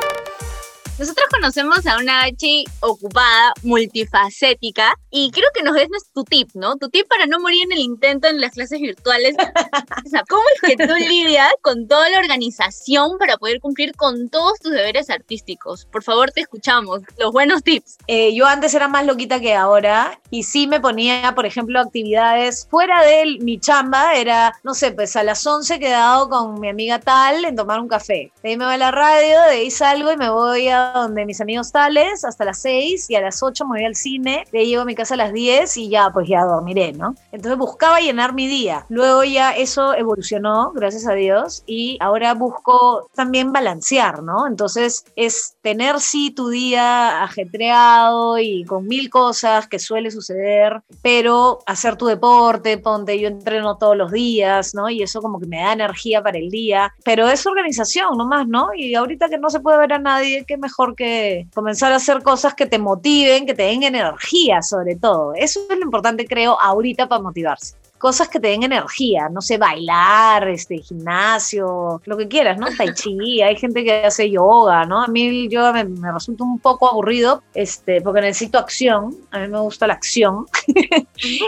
Nosotros 0.98 1.26
conocemos 1.30 1.86
a 1.86 1.96
una 1.98 2.22
Hachi 2.22 2.64
ocupada, 2.80 3.52
multifacética, 3.62 4.94
y 5.10 5.30
creo 5.30 5.48
que 5.54 5.62
nos 5.62 5.74
des 5.74 5.88
tu 6.12 6.24
tip, 6.24 6.50
¿no? 6.54 6.76
Tu 6.76 6.88
tip 6.88 7.06
para 7.06 7.26
no 7.26 7.38
morir 7.38 7.62
en 7.66 7.72
el 7.72 7.78
intento 7.78 8.26
en 8.26 8.40
las 8.40 8.52
clases 8.52 8.80
virtuales. 8.80 9.36
O 10.06 10.10
sea, 10.10 10.22
¿cómo 10.28 10.42
es 10.54 10.76
que 10.76 10.86
tú 10.86 10.94
lidias 10.94 11.52
con 11.60 11.86
toda 11.86 12.08
la 12.08 12.18
organización 12.18 13.18
para 13.18 13.36
poder 13.36 13.60
cumplir 13.60 13.94
con 13.94 14.28
todos 14.30 14.58
tus 14.60 14.72
deberes 14.72 15.10
artísticos? 15.10 15.86
Por 15.86 16.02
favor, 16.02 16.30
te 16.30 16.40
escuchamos. 16.40 17.02
Los 17.18 17.32
buenos 17.32 17.62
tips. 17.62 17.98
Eh, 18.06 18.34
yo 18.34 18.46
antes 18.46 18.74
era 18.74 18.88
más 18.88 19.04
loquita 19.04 19.40
que 19.40 19.54
ahora 19.54 20.18
y 20.30 20.44
sí 20.44 20.66
me 20.66 20.80
ponía, 20.80 21.34
por 21.34 21.46
ejemplo, 21.46 21.80
actividades 21.80 22.66
fuera 22.70 23.02
de 23.02 23.38
mi 23.40 23.58
chamba, 23.58 24.14
era, 24.14 24.58
no 24.62 24.72
sé, 24.74 24.92
pues 24.92 25.14
a 25.16 25.22
las 25.22 25.46
11 25.46 25.74
he 25.74 25.78
quedado 25.78 26.28
con 26.28 26.58
mi 26.60 26.68
amiga 26.68 26.98
tal 26.98 27.44
en 27.44 27.56
tomar 27.56 27.80
un 27.80 27.88
café. 27.88 28.32
De 28.42 28.50
ahí 28.50 28.56
me 28.56 28.64
voy 28.64 28.74
a 28.74 28.78
la 28.78 28.90
radio, 28.90 29.40
de 29.42 29.50
ahí 29.50 29.70
salgo 29.70 30.10
y 30.12 30.16
me 30.16 30.30
voy 30.30 30.68
a 30.68 30.87
donde 30.92 31.24
mis 31.26 31.40
amigos 31.40 31.72
tales 31.72 32.24
hasta 32.24 32.44
las 32.44 32.58
6 32.62 33.10
y 33.10 33.14
a 33.14 33.20
las 33.20 33.42
8 33.42 33.64
me 33.66 33.78
voy 33.78 33.84
al 33.84 33.94
cine, 33.94 34.44
de 34.52 34.60
ahí 34.60 34.66
llego 34.66 34.82
a 34.82 34.84
mi 34.84 34.94
casa 34.94 35.14
a 35.14 35.16
las 35.16 35.32
10 35.32 35.76
y 35.76 35.88
ya, 35.88 36.10
pues 36.10 36.28
ya 36.28 36.44
dormiré, 36.44 36.92
¿no? 36.92 37.14
Entonces 37.32 37.58
buscaba 37.58 38.00
llenar 38.00 38.34
mi 38.34 38.46
día. 38.46 38.86
Luego 38.88 39.24
ya 39.24 39.52
eso 39.52 39.94
evolucionó, 39.94 40.72
gracias 40.72 41.06
a 41.06 41.12
Dios, 41.12 41.62
y 41.66 41.98
ahora 42.00 42.34
busco 42.34 43.08
también 43.14 43.52
balancear, 43.52 44.22
¿no? 44.22 44.46
Entonces 44.46 45.04
es 45.16 45.56
tener 45.62 46.00
sí 46.00 46.30
tu 46.30 46.48
día 46.48 47.22
ajetreado 47.22 48.38
y 48.38 48.64
con 48.64 48.86
mil 48.86 49.10
cosas 49.10 49.68
que 49.68 49.78
suele 49.78 50.10
suceder, 50.10 50.82
pero 51.02 51.60
hacer 51.66 51.96
tu 51.96 52.06
deporte, 52.06 52.78
ponte, 52.78 53.18
yo 53.18 53.28
entreno 53.28 53.76
todos 53.76 53.96
los 53.96 54.10
días, 54.10 54.74
¿no? 54.74 54.88
Y 54.88 55.02
eso 55.02 55.20
como 55.20 55.40
que 55.40 55.46
me 55.46 55.58
da 55.58 55.72
energía 55.72 56.22
para 56.22 56.38
el 56.38 56.50
día, 56.50 56.94
pero 57.04 57.28
es 57.28 57.46
organización 57.46 58.16
nomás, 58.16 58.46
¿no? 58.46 58.68
Y 58.74 58.94
ahorita 58.94 59.28
que 59.28 59.38
no 59.38 59.50
se 59.50 59.60
puede 59.60 59.78
ver 59.78 59.92
a 59.92 59.98
nadie, 59.98 60.44
qué 60.46 60.56
mejor 60.56 60.77
que 60.96 61.46
comenzar 61.54 61.92
a 61.92 61.96
hacer 61.96 62.22
cosas 62.22 62.54
que 62.54 62.66
te 62.66 62.78
motiven, 62.78 63.46
que 63.46 63.54
te 63.54 63.64
den 63.64 63.82
energía 63.82 64.62
sobre 64.62 64.96
todo. 64.96 65.34
Eso 65.34 65.60
es 65.68 65.76
lo 65.76 65.84
importante, 65.84 66.26
creo, 66.26 66.60
ahorita 66.60 67.08
para 67.08 67.22
motivarse 67.22 67.74
cosas 67.98 68.28
que 68.28 68.40
te 68.40 68.48
den 68.48 68.62
energía, 68.62 69.28
no 69.28 69.42
sé, 69.42 69.58
bailar, 69.58 70.48
este, 70.48 70.78
gimnasio, 70.78 72.00
lo 72.04 72.16
que 72.16 72.28
quieras, 72.28 72.56
¿no? 72.58 72.68
Tai 72.74 72.94
chi, 72.94 73.42
hay 73.42 73.56
gente 73.56 73.84
que 73.84 74.04
hace 74.04 74.30
yoga, 74.30 74.84
¿no? 74.86 75.02
A 75.02 75.08
mí 75.08 75.26
el 75.26 75.50
yoga 75.50 75.72
me, 75.72 75.84
me 75.84 76.12
resulta 76.12 76.44
un 76.44 76.58
poco 76.58 76.88
aburrido, 76.88 77.42
este, 77.54 78.00
porque 78.00 78.20
necesito 78.20 78.58
acción, 78.58 79.16
a 79.30 79.40
mí 79.40 79.48
me 79.48 79.60
gusta 79.60 79.86
la 79.86 79.94
acción. 79.94 80.46
Y, 81.20 81.40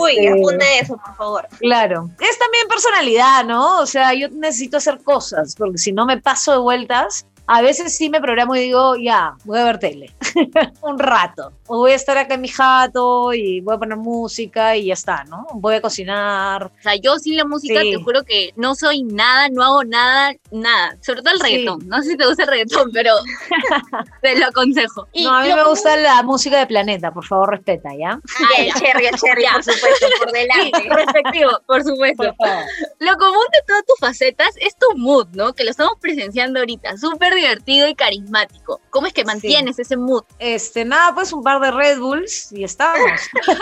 Uy, 0.00 0.12
este, 0.12 0.28
apunte 0.30 0.64
eso, 0.80 0.96
por 0.96 1.14
favor. 1.16 1.48
Claro, 1.58 2.08
es 2.18 2.38
también 2.38 2.66
personalidad, 2.66 3.44
¿no? 3.44 3.80
O 3.80 3.86
sea, 3.86 4.14
yo 4.14 4.28
necesito 4.30 4.78
hacer 4.78 5.00
cosas, 5.02 5.54
porque 5.54 5.76
si 5.76 5.92
no 5.92 6.06
me 6.06 6.18
paso 6.18 6.52
de 6.52 6.58
vueltas, 6.58 7.26
a 7.48 7.62
veces 7.62 7.96
sí 7.96 8.10
me 8.10 8.20
programo 8.20 8.54
y 8.54 8.60
digo, 8.60 8.94
ya, 8.96 9.34
voy 9.44 9.58
a 9.58 9.64
ver 9.64 9.78
tele, 9.78 10.14
un 10.82 10.98
rato, 10.98 11.52
o 11.66 11.78
voy 11.78 11.92
a 11.92 11.94
estar 11.96 12.16
acá 12.18 12.34
en 12.34 12.42
mi 12.42 12.48
jato 12.48 13.32
y 13.34 13.60
voy 13.62 13.74
a 13.74 13.78
poner 13.78 13.96
música 13.98 14.76
y 14.76 14.86
ya 14.86 14.94
está, 14.94 15.24
¿no? 15.24 15.46
Voy 15.54 15.74
a 15.76 15.80
cocinar. 15.80 16.64
O 16.66 16.82
sea, 16.82 16.94
yo 16.96 17.18
sin 17.18 17.36
la 17.36 17.44
música 17.44 17.80
Sí. 17.80 17.90
te 17.92 17.96
juro 18.02 18.22
que 18.24 18.52
no 18.56 18.74
soy 18.74 19.02
nada, 19.02 19.48
no 19.48 19.62
hago 19.64 19.84
nada, 19.84 20.34
nada. 20.50 20.96
Sobre 21.00 21.22
todo 21.22 21.34
el 21.34 21.40
Sí. 21.40 21.44
reggaetón. 21.46 21.88
No 21.88 22.02
sé 22.02 22.10
si 22.10 22.16
te 22.16 22.26
gusta 22.26 22.42
el 22.44 22.48
reggaetón, 22.50 22.90
pero 22.92 23.14
te 24.22 24.38
lo 24.38 24.46
aconsejo. 24.46 25.06
Y 25.12 25.24
no, 25.24 25.34
a 25.34 25.42
mí 25.42 25.52
me 25.52 25.64
gusta 25.64 25.96
la 25.96 26.22
música 26.22 26.58
de 26.58 26.66
Planeta, 26.66 27.12
por 27.12 27.24
favor, 27.24 27.50
respeta, 27.50 27.90
¿ya? 27.98 28.10
Ah, 28.40 28.48
el 28.58 28.72
cherry, 28.74 29.06
el 29.06 29.14
cherry, 29.18 29.44
por 29.52 29.62
supuesto, 29.64 30.06
por 30.18 30.30
Sí, 30.30 30.34
delante. 30.38 30.88
respectivo, 30.94 31.50
por 31.66 31.82
supuesto. 31.82 32.34
Por 32.36 32.46
favor. 32.48 32.64
Lo 33.00 33.16
común 33.16 33.44
de 33.52 33.58
todas 33.66 33.84
tus 33.86 33.98
facetas 33.98 34.50
es 34.60 34.76
tu 34.76 34.96
mood, 34.98 35.28
¿no? 35.32 35.54
Que 35.54 35.64
lo 35.64 35.70
estamos 35.70 35.94
presenciando 36.00 36.58
ahorita. 36.60 36.96
Súper 36.96 37.34
divertido 37.38 37.88
y 37.88 37.94
carismático. 37.94 38.80
¿Cómo 38.90 39.06
es 39.06 39.12
que 39.12 39.24
mantienes 39.24 39.78
ese 39.78 39.96
mood? 39.96 40.24
Este, 40.38 40.84
nada, 40.84 41.14
pues 41.14 41.32
un 41.32 41.42
par 41.42 41.60
de 41.60 41.70
Red 41.70 41.98
Bulls 41.98 42.52
y 42.52 42.64
estamos. 42.64 43.20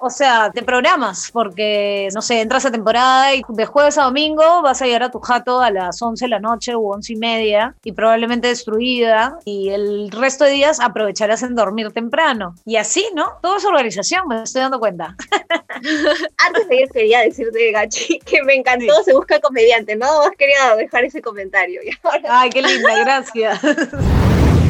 O 0.00 0.10
sea, 0.10 0.50
te 0.52 0.62
programas 0.62 1.30
porque, 1.32 2.08
no 2.14 2.22
sé, 2.22 2.40
entras 2.40 2.64
a 2.64 2.70
temporada 2.70 3.34
y 3.34 3.42
de 3.48 3.66
jueves 3.66 3.98
a 3.98 4.04
domingo 4.04 4.62
vas 4.62 4.80
a 4.82 4.86
llegar 4.86 5.02
a 5.02 5.10
tu 5.10 5.20
jato 5.20 5.60
a 5.60 5.70
las 5.70 6.00
11 6.00 6.24
de 6.24 6.28
la 6.28 6.40
noche 6.40 6.74
o 6.74 6.80
11 6.80 7.12
y 7.12 7.16
media 7.16 7.74
y 7.84 7.92
probablemente 7.92 8.48
destruida 8.48 9.38
y 9.44 9.70
el 9.70 10.10
resto 10.10 10.44
de 10.44 10.52
días 10.52 10.80
aprovecharás 10.80 11.42
en 11.42 11.54
dormir 11.54 11.92
temprano. 11.92 12.54
Y 12.64 12.76
así, 12.76 13.06
¿no? 13.14 13.32
Todo 13.42 13.56
es 13.56 13.64
organización, 13.64 14.26
me 14.28 14.42
estoy 14.42 14.62
dando 14.62 14.78
cuenta. 14.78 15.16
Antes 16.38 16.68
de 16.68 16.76
ir 16.76 16.88
quería 16.90 17.20
decirte, 17.20 17.72
Gachi, 17.72 18.18
que 18.20 18.42
me 18.42 18.54
encantó 18.54 19.02
Se 19.04 19.12
Busca 19.12 19.40
Comediante. 19.40 19.96
No 19.96 20.06
más 20.20 20.32
quería 20.36 20.76
dejar 20.76 21.04
ese 21.04 21.22
comentario. 21.22 21.80
Y 21.82 21.90
ahora 22.02 22.40
Ay, 22.40 22.50
qué 22.50 22.62
linda, 22.62 23.04
gracias. 23.04 23.60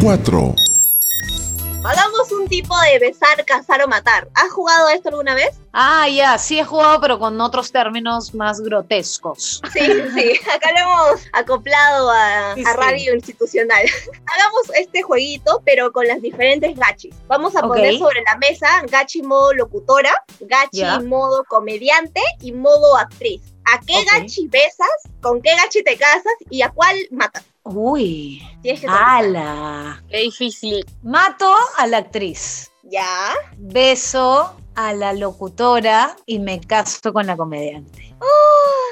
4. 0.03 0.55
Hagamos 1.85 2.31
un 2.33 2.49
tipo 2.49 2.75
de 2.81 2.99
besar, 2.99 3.45
cazar 3.47 3.83
o 3.83 3.89
matar. 3.89 4.29
¿Has 4.35 4.51
jugado 4.51 4.89
a 4.89 4.95
esto 4.95 5.09
alguna 5.11 5.35
vez? 5.35 5.51
Ah, 5.73 6.09
ya, 6.09 6.37
sí 6.39 6.59
he 6.59 6.65
jugado, 6.65 7.01
pero 7.01 7.19
con 7.19 7.41
otros 7.41 7.71
términos 7.73 8.35
más 8.35 8.61
grotescos. 8.61 9.61
Sí, 9.73 9.81
sí. 10.15 10.41
Acá 10.55 10.71
lo 10.73 10.79
hemos 10.79 11.21
acoplado 11.33 12.11
a, 12.11 12.55
Sí, 12.55 12.63
a 12.67 12.73
sí. 12.73 12.77
radio 12.77 13.15
institucional. 13.15 13.83
Hagamos 14.27 14.63
este 14.77 15.03
jueguito, 15.03 15.63
pero 15.65 15.93
con 15.93 16.07
las 16.07 16.21
diferentes 16.21 16.77
gachis. 16.77 17.15
Vamos 17.27 17.55
a 17.57 17.63
poner 17.63 17.97
sobre 17.99 18.23
la 18.23 18.37
mesa 18.37 18.67
gachi 18.89 19.23
modo 19.23 19.53
locutora, 19.55 20.13
gachi 20.41 20.83
modo 21.07 21.45
comediante 21.45 22.21
y 22.41 22.53
modo 22.53 22.97
actriz. 22.97 23.43
¿A 23.65 23.79
qué 23.81 23.95
Ok. 23.99 24.07
gachi 24.13 24.49
besas? 24.49 24.89
¿Con 25.21 25.41
qué 25.43 25.55
gachi 25.55 25.83
te 25.85 25.97
casas? 25.97 26.25
¿Y 26.51 26.63
a 26.63 26.71
cuál 26.71 26.97
matas? 27.11 27.45
Uy, 27.69 28.43
Tienes 28.63 28.81
que 28.81 28.87
contestar. 28.87 29.19
ala. 29.19 30.03
Qué 30.09 30.19
difícil. 30.19 30.85
Mato 31.03 31.53
a 31.77 31.87
la 31.87 31.99
actriz, 31.99 32.71
Ya. 32.85 33.07
beso 33.57 34.55
a 34.75 34.93
la 34.93 35.13
locutora 35.13 36.17
y 36.27 36.39
me 36.39 36.61
caso 36.61 37.13
con 37.13 37.27
la 37.27 37.37
comediante. 37.37 38.15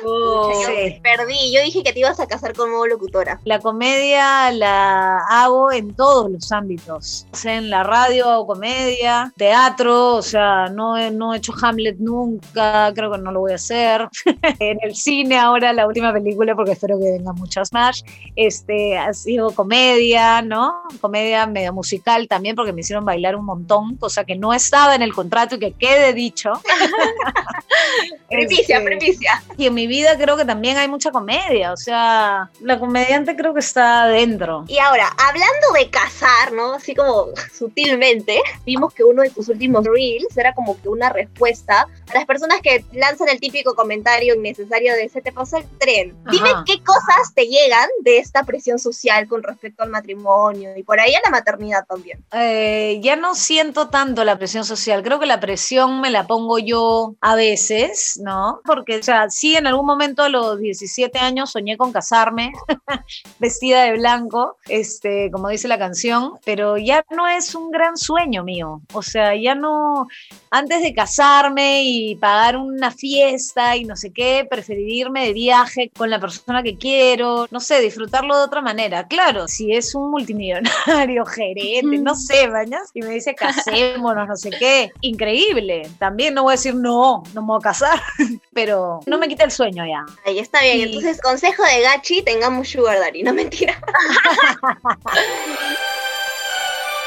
Oh. 0.05 0.53
Yo 0.53 0.67
Sí. 0.69 1.00
perdí. 1.03 1.53
Yo 1.55 1.62
dije 1.62 1.83
que 1.83 1.93
te 1.93 2.00
ibas 2.00 2.21
a 2.21 2.26
casar 2.26 2.55
con 2.55 2.71
modo 2.71 2.87
locutora. 2.87 3.41
La 3.45 3.59
comedia 3.61 4.50
la 4.53 5.19
hago 5.29 5.73
en 5.73 5.95
todos 5.95 6.31
los 6.31 6.53
ámbitos. 6.53 7.26
O 7.33 7.37
sea, 7.37 7.55
en 7.57 7.71
la 7.71 7.83
radio 7.83 8.29
hago 8.31 8.47
comedia, 8.47 9.33
teatro, 9.37 10.15
o 10.17 10.23
sea, 10.23 10.67
no 10.69 10.97
he, 10.97 11.11
no 11.11 11.33
he 11.35 11.38
hecho 11.38 11.53
Hamlet 11.62 11.97
nunca, 11.99 12.93
creo 12.95 13.11
que 13.12 13.19
no 13.19 13.33
lo 13.33 13.41
voy 13.41 13.53
a 13.53 13.57
hacer. 13.57 14.09
en 14.61 14.79
el 14.83 14.95
cine 14.95 15.38
ahora, 15.38 15.73
la 15.73 15.87
última 15.87 16.12
película, 16.12 16.55
porque 16.55 16.73
espero 16.73 16.99
que 16.99 17.12
vengan 17.12 17.35
muchas 17.37 17.73
más, 17.73 18.05
este, 18.35 18.99
ha 18.99 19.12
sido 19.15 19.50
comedia, 19.53 20.43
¿no? 20.43 20.83
Comedia 21.00 21.47
medio 21.47 21.73
musical 21.73 22.29
también, 22.29 22.57
porque 22.57 22.73
me 22.73 22.81
hicieron 22.81 23.05
bailar 23.05 23.37
un 23.37 23.45
montón, 23.45 23.97
cosa 23.97 24.25
que 24.25 24.37
no 24.37 24.53
estaba 24.53 24.95
en 24.95 25.03
el 25.03 25.12
contrato 25.15 25.55
y 25.57 25.59
que 25.59 25.73
quede 25.73 26.12
dicho. 26.12 26.53
Primicia, 28.29 28.79
Este, 28.79 28.85
primicia. 28.85 29.43
y 29.57 29.67
en 29.67 29.75
mi 29.75 29.86
vida 29.87 30.16
creo 30.16 30.37
que 30.37 30.45
también 30.45 30.76
hay 30.76 30.88
mucha 30.88 31.11
comedia, 31.11 31.73
o 31.73 31.76
sea, 31.76 32.50
la 32.61 32.78
comediante 32.78 33.37
creo 33.37 33.55
que 33.55 33.61
está 33.61 34.05
adentro. 34.05 34.64
Y 34.69 34.78
ahora, 34.78 35.09
hablando 35.19 35.73
de 35.75 35.90
casar, 35.90 36.52
¿no? 36.52 36.75
Así 36.75 36.95
como 36.95 37.28
sutilmente, 37.52 38.40
vimos 38.64 38.93
que 38.95 39.05
uno 39.05 39.23
de 39.23 39.31
tus 39.31 39.49
últimos 39.49 39.85
reels 39.85 40.37
era 40.37 40.55
como 40.55 40.81
que 40.81 40.88
una 40.88 41.11
respuesta 41.11 41.87
a 42.11 42.14
las 42.14 42.25
personas 42.25 42.61
que 42.61 42.85
lanzan 42.93 43.28
el 43.28 43.40
típico 43.40 43.75
comentario 43.75 44.35
innecesario 44.35 44.95
de 44.95 45.09
se 45.09 45.21
te 45.21 45.33
pasó 45.33 45.59
el 45.59 45.66
tren. 45.78 46.16
Dime 46.31 46.50
Ajá. 46.50 46.64
qué 46.66 46.83
cosas 46.83 47.35
te 47.35 47.47
llegan 47.47 47.88
de 48.02 48.19
esta 48.19 48.45
presión 48.45 48.78
social 48.78 49.28
con 49.28 49.43
respecto 49.43 49.83
al 49.83 49.90
matrimonio 49.90 50.76
y 50.76 50.83
por 50.83 51.00
ahí 51.00 51.14
a 51.14 51.21
la 51.25 51.31
maternidad 51.31 51.85
también. 51.87 52.25
Eh, 52.33 52.99
ya 53.02 53.16
no 53.16 53.35
siento 53.35 53.88
tanto 53.88 54.25
la 54.25 54.38
presión 54.38 54.64
social, 54.64 55.02
creo 55.02 55.19
que 55.19 55.26
la 55.26 55.40
presión 55.40 56.00
me 56.00 56.11
la 56.11 56.26
pongo 56.26 56.59
yo 56.59 57.14
a 57.21 57.35
veces, 57.35 58.19
¿no? 58.23 58.61
Porque, 58.64 58.99
o 58.99 59.02
sea, 59.02 59.28
sí, 59.31 59.57
en 59.57 59.66
algún 59.66 59.75
momento 59.85 60.23
a 60.23 60.28
los 60.28 60.59
17 60.59 61.18
años 61.18 61.50
soñé 61.50 61.76
con 61.76 61.92
casarme, 61.92 62.52
vestida 63.38 63.85
de 63.85 63.92
blanco, 63.92 64.56
este, 64.68 65.30
como 65.30 65.49
dice 65.49 65.68
la 65.68 65.78
canción, 65.78 66.33
pero 66.45 66.78
ya 66.78 67.04
no 67.11 67.26
es 67.28 67.54
un 67.54 67.71
gran 67.71 67.97
sueño 67.97 68.45
mío, 68.45 68.80
o 68.92 69.02
sea, 69.02 69.35
ya 69.35 69.54
no, 69.54 70.06
antes 70.50 70.83
de 70.83 70.95
casarme 70.95 71.83
y 71.85 72.16
pagar 72.16 72.56
una 72.56 72.90
fiesta 72.90 73.76
y 73.76 73.85
no 73.85 73.97
sé 73.97 74.12
qué, 74.12 74.47
preferiría 74.49 75.02
irme 75.02 75.26
de 75.26 75.33
viaje 75.33 75.90
con 75.97 76.11
la 76.11 76.21
persona 76.21 76.62
que 76.62 76.76
quiero, 76.76 77.47
no 77.50 77.61
sé, 77.61 77.80
disfrutarlo 77.80 78.37
de 78.37 78.45
otra 78.45 78.61
manera. 78.61 79.06
Claro, 79.06 79.49
si 79.49 79.73
es 79.73 79.95
un 79.95 80.11
multimillonario, 80.11 81.25
gerente, 81.26 81.99
no 81.99 82.14
sé, 82.14 82.49
bañas, 82.49 82.90
y 82.95 83.02
me 83.02 83.11
dice 83.11 83.35
casémonos, 83.35 84.28
no 84.28 84.37
sé 84.37 84.50
qué, 84.50 84.90
increíble. 85.00 85.88
También 85.99 86.35
no 86.35 86.45
voy 86.45 86.52
a 86.52 86.56
decir 86.56 86.75
no, 86.75 87.23
no 87.35 87.42
me 87.42 87.47
voy 87.47 87.59
a 87.59 87.62
casar, 87.62 88.00
pero 88.56 89.00
no 89.06 89.18
me 89.18 89.28
quita 89.28 89.44
el 89.44 89.50
sueño 89.52 89.84
ya. 89.86 90.04
Ahí 90.25 90.38
está 90.38 90.62
bien. 90.62 90.80
Entonces, 90.80 91.20
consejo 91.20 91.62
de 91.62 91.82
Gachi, 91.82 92.22
tengamos 92.22 92.68
sugar 92.68 92.98
daddy, 92.98 93.22
no 93.22 93.32
mentira. 93.32 93.80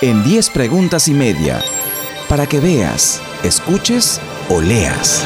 En 0.01 0.23
10 0.23 0.51
preguntas 0.51 1.09
y 1.09 1.13
media. 1.13 1.61
Para 2.29 2.47
que 2.47 2.61
veas, 2.61 3.21
escuches 3.43 4.21
o 4.47 4.61
leas. 4.61 5.25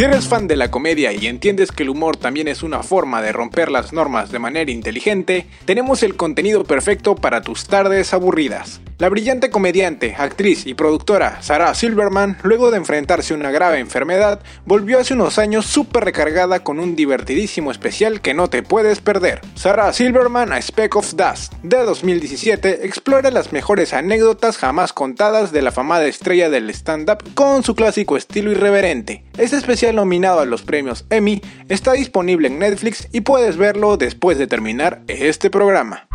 Si 0.00 0.04
eres 0.04 0.28
fan 0.28 0.48
de 0.48 0.56
la 0.56 0.70
comedia 0.70 1.12
y 1.12 1.26
entiendes 1.26 1.72
que 1.72 1.82
el 1.82 1.90
humor 1.90 2.16
también 2.16 2.48
es 2.48 2.62
una 2.62 2.82
forma 2.82 3.20
de 3.20 3.32
romper 3.32 3.70
las 3.70 3.92
normas 3.92 4.32
de 4.32 4.38
manera 4.38 4.70
inteligente, 4.70 5.46
tenemos 5.66 6.02
el 6.02 6.16
contenido 6.16 6.64
perfecto 6.64 7.16
para 7.16 7.42
tus 7.42 7.66
tardes 7.66 8.14
aburridas. 8.14 8.80
La 9.00 9.08
brillante 9.08 9.48
comediante, 9.48 10.14
actriz 10.18 10.66
y 10.66 10.74
productora 10.74 11.40
Sarah 11.40 11.74
Silverman, 11.74 12.36
luego 12.42 12.70
de 12.70 12.76
enfrentarse 12.76 13.32
a 13.32 13.36
una 13.38 13.50
grave 13.50 13.78
enfermedad, 13.78 14.40
volvió 14.66 14.98
hace 14.98 15.14
unos 15.14 15.38
años 15.38 15.64
súper 15.64 16.04
recargada 16.04 16.62
con 16.62 16.78
un 16.78 16.96
divertidísimo 16.96 17.70
especial 17.70 18.20
que 18.20 18.34
no 18.34 18.50
te 18.50 18.62
puedes 18.62 19.00
perder. 19.00 19.40
Sarah 19.54 19.94
Silverman, 19.94 20.52
A 20.52 20.60
Speck 20.60 20.96
of 20.96 21.14
Dust, 21.14 21.54
de 21.62 21.78
2017, 21.78 22.86
explora 22.86 23.30
las 23.30 23.52
mejores 23.54 23.94
anécdotas 23.94 24.58
jamás 24.58 24.92
contadas 24.92 25.50
de 25.50 25.62
la 25.62 25.72
famada 25.72 26.04
estrella 26.04 26.50
del 26.50 26.68
stand-up 26.68 27.24
con 27.34 27.62
su 27.62 27.74
clásico 27.74 28.18
estilo 28.18 28.50
irreverente. 28.50 29.24
Este 29.38 29.56
especial 29.56 29.89
nominado 29.92 30.40
a 30.40 30.44
los 30.46 30.62
premios 30.62 31.04
Emmy 31.10 31.40
está 31.68 31.92
disponible 31.92 32.48
en 32.48 32.58
Netflix 32.58 33.08
y 33.12 33.22
puedes 33.22 33.56
verlo 33.56 33.96
después 33.96 34.38
de 34.38 34.46
terminar 34.46 35.02
este 35.08 35.50
programa. 35.50 36.08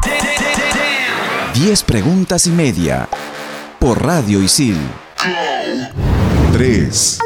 10 1.54 1.84
preguntas 1.84 2.48
y 2.48 2.52
media. 2.52 3.08
Por 3.80 4.04
Radio 4.06 4.42
Isil. 4.42 4.78
3. 6.54 7.20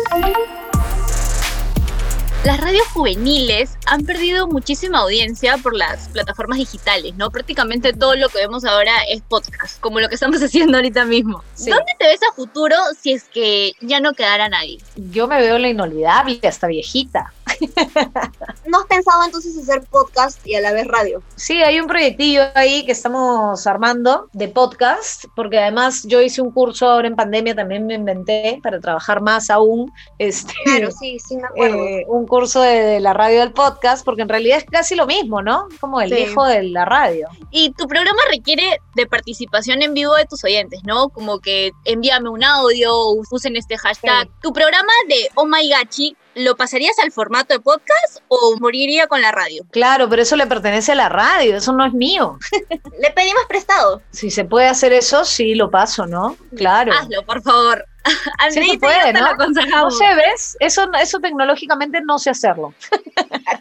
Las 2.46 2.58
radios 2.62 2.88
juveniles 2.94 3.78
han 3.86 4.06
perdido 4.06 4.48
muchísima 4.48 5.00
audiencia 5.00 5.58
por 5.58 5.76
las 5.76 6.08
plataformas 6.08 6.58
digitales, 6.58 7.14
¿no? 7.18 7.30
Prácticamente 7.32 7.92
todo 7.92 8.16
lo 8.16 8.30
que 8.30 8.38
vemos 8.38 8.64
ahora 8.64 8.94
es 9.10 9.22
podcast, 9.22 9.78
como 9.82 10.00
lo 10.00 10.08
que 10.08 10.16
estamos 10.16 10.42
haciendo 10.42 10.78
ahorita 10.78 11.04
mismo. 11.04 11.44
Sí. 11.54 11.70
¿Dónde 11.70 11.92
te 12.00 12.08
ves 12.08 12.22
a 12.24 12.34
futuro 12.34 12.76
si 12.98 13.12
es 13.12 13.26
que 13.26 13.74
ya 13.82 14.00
no 14.00 14.14
quedara 14.14 14.48
nadie? 14.48 14.78
Yo 14.96 15.28
me 15.28 15.42
veo 15.42 15.58
la 15.58 15.68
inolvidable, 15.68 16.40
hasta 16.44 16.68
viejita. 16.68 17.34
¿No 18.66 18.80
has 18.80 18.86
pensado 18.88 19.24
entonces 19.24 19.58
hacer 19.58 19.84
podcast 19.90 20.46
y 20.46 20.56
a 20.56 20.62
la 20.62 20.72
vez 20.74 20.88
radio? 20.88 21.22
Sí, 21.36 21.62
hay 21.62 21.80
un 21.80 21.88
proyectillo 21.88 22.44
ahí 22.56 22.86
que 22.86 22.92
estamos 22.92 23.66
armando 23.68 24.30
de 24.34 24.48
podcast, 24.48 25.26
porque 25.36 25.60
además 25.60 26.04
yo 26.06 26.22
hice 26.22 26.42
un 26.42 26.52
curso 26.52 26.88
ahora 26.90 27.08
en 27.08 27.16
pandemia, 27.16 27.56
también 27.56 27.86
me 27.86 27.96
inventé 27.96 28.60
para 28.64 28.80
trabajar 28.80 29.22
más 29.22 29.50
aún, 29.50 29.92
este, 30.18 30.54
Claro, 30.66 30.92
sí, 30.92 31.18
sí 31.20 31.36
me 31.38 31.48
acuerdo. 31.48 31.84
eh, 31.86 32.06
un 32.08 32.28
curso 32.28 32.62
de, 32.62 32.80
de 32.82 33.00
la 33.00 33.14
radio 33.14 33.40
del 33.40 33.54
podcast, 33.54 34.04
porque 34.06 34.22
en 34.22 34.30
realidad 34.30 34.58
es 34.60 34.66
casi 34.66 34.96
lo 34.96 35.06
mismo, 35.06 35.42
¿no? 35.42 35.68
Como 35.80 36.02
el 36.02 36.10
Sí. 36.10 36.20
hijo 36.20 36.46
de 36.46 36.64
la 36.64 36.86
radio. 36.86 37.28
Y 37.52 37.72
tu 37.72 37.88
programa 37.88 38.20
requiere 38.32 38.80
de 38.96 39.06
participación 39.08 39.82
en 39.82 39.94
vivo 39.94 40.16
de 40.16 40.26
tus 40.26 40.44
oyentes, 40.44 40.82
¿no? 40.84 41.10
Como 41.10 41.40
que 41.40 41.72
envíame 41.86 42.30
un 42.30 42.44
audio, 42.44 42.94
o 42.96 43.22
usen 43.32 43.56
este 43.56 43.78
hashtag. 43.78 44.28
Sí. 44.28 44.34
¿Tu 44.42 44.54
programa 44.54 44.92
de 45.08 45.30
Oh 45.36 45.46
My 45.46 45.68
Gachi 45.70 46.16
lo 46.40 46.56
pasarías 46.56 46.98
al 47.00 47.12
formato 47.12 47.54
de 47.54 47.60
podcast 47.60 48.20
o 48.28 48.58
moriría 48.60 49.08
con 49.08 49.22
la 49.22 49.32
radio? 49.32 49.66
Claro, 49.72 50.10
pero 50.10 50.22
eso 50.22 50.36
le 50.36 50.48
pertenece 50.48 50.92
a 50.94 50.96
la 50.96 51.10
radio, 51.10 51.58
eso 51.58 51.74
no 51.74 51.86
es 51.86 51.94
mío. 51.94 52.38
Le 53.00 53.12
pedimos 53.12 53.44
prestado. 53.48 54.02
Si 54.12 54.30
se 54.30 54.44
puede 54.46 54.68
hacer 54.68 54.92
eso, 54.94 55.24
sí 55.26 55.56
lo 55.56 55.70
paso, 55.72 56.06
¿no? 56.06 56.36
Claro. 56.56 56.92
Hazlo, 56.94 57.24
por 57.26 57.42
favor. 57.42 57.86
Sí 58.50 58.72
se 58.72 58.80
puede, 58.80 59.14
¿no? 59.14 59.36
No 59.36 59.92
sé, 59.92 60.06
¿ves? 60.16 60.58
Eso, 60.62 60.90
eso 61.00 61.20
tecnológicamente 61.20 62.00
no 62.02 62.18
sé 62.18 62.30
hacerlo. 62.32 62.74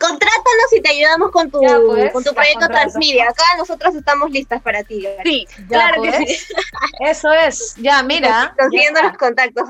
Contrátanos 0.00 0.72
y 0.76 0.80
te 0.80 0.90
ayudamos 0.90 1.32
con 1.32 1.50
tu, 1.50 1.60
Ya, 1.60 1.76
pues, 1.84 2.12
con 2.12 2.22
tu 2.24 2.32
proyecto. 2.32 2.68
Transmedia. 2.68 3.24
Acá 3.24 3.42
nosotros 3.58 3.94
estamos 3.96 4.30
listas 4.30 4.62
para 4.62 4.84
ti. 4.84 5.06
Sí, 5.24 5.46
Ya, 5.62 5.66
claro 5.66 6.02
que 6.02 6.10
pues. 6.12 6.46
sí. 6.46 6.54
Eso 7.00 7.32
es. 7.32 7.74
Ya, 7.78 8.02
mira. 8.02 8.54
Consiguiendo 8.58 9.00
ya 9.00 9.08
los 9.08 9.18
contactos. 9.18 9.68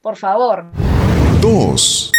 Por 0.00 0.16
favor. 0.16 0.64
2. 1.40 2.12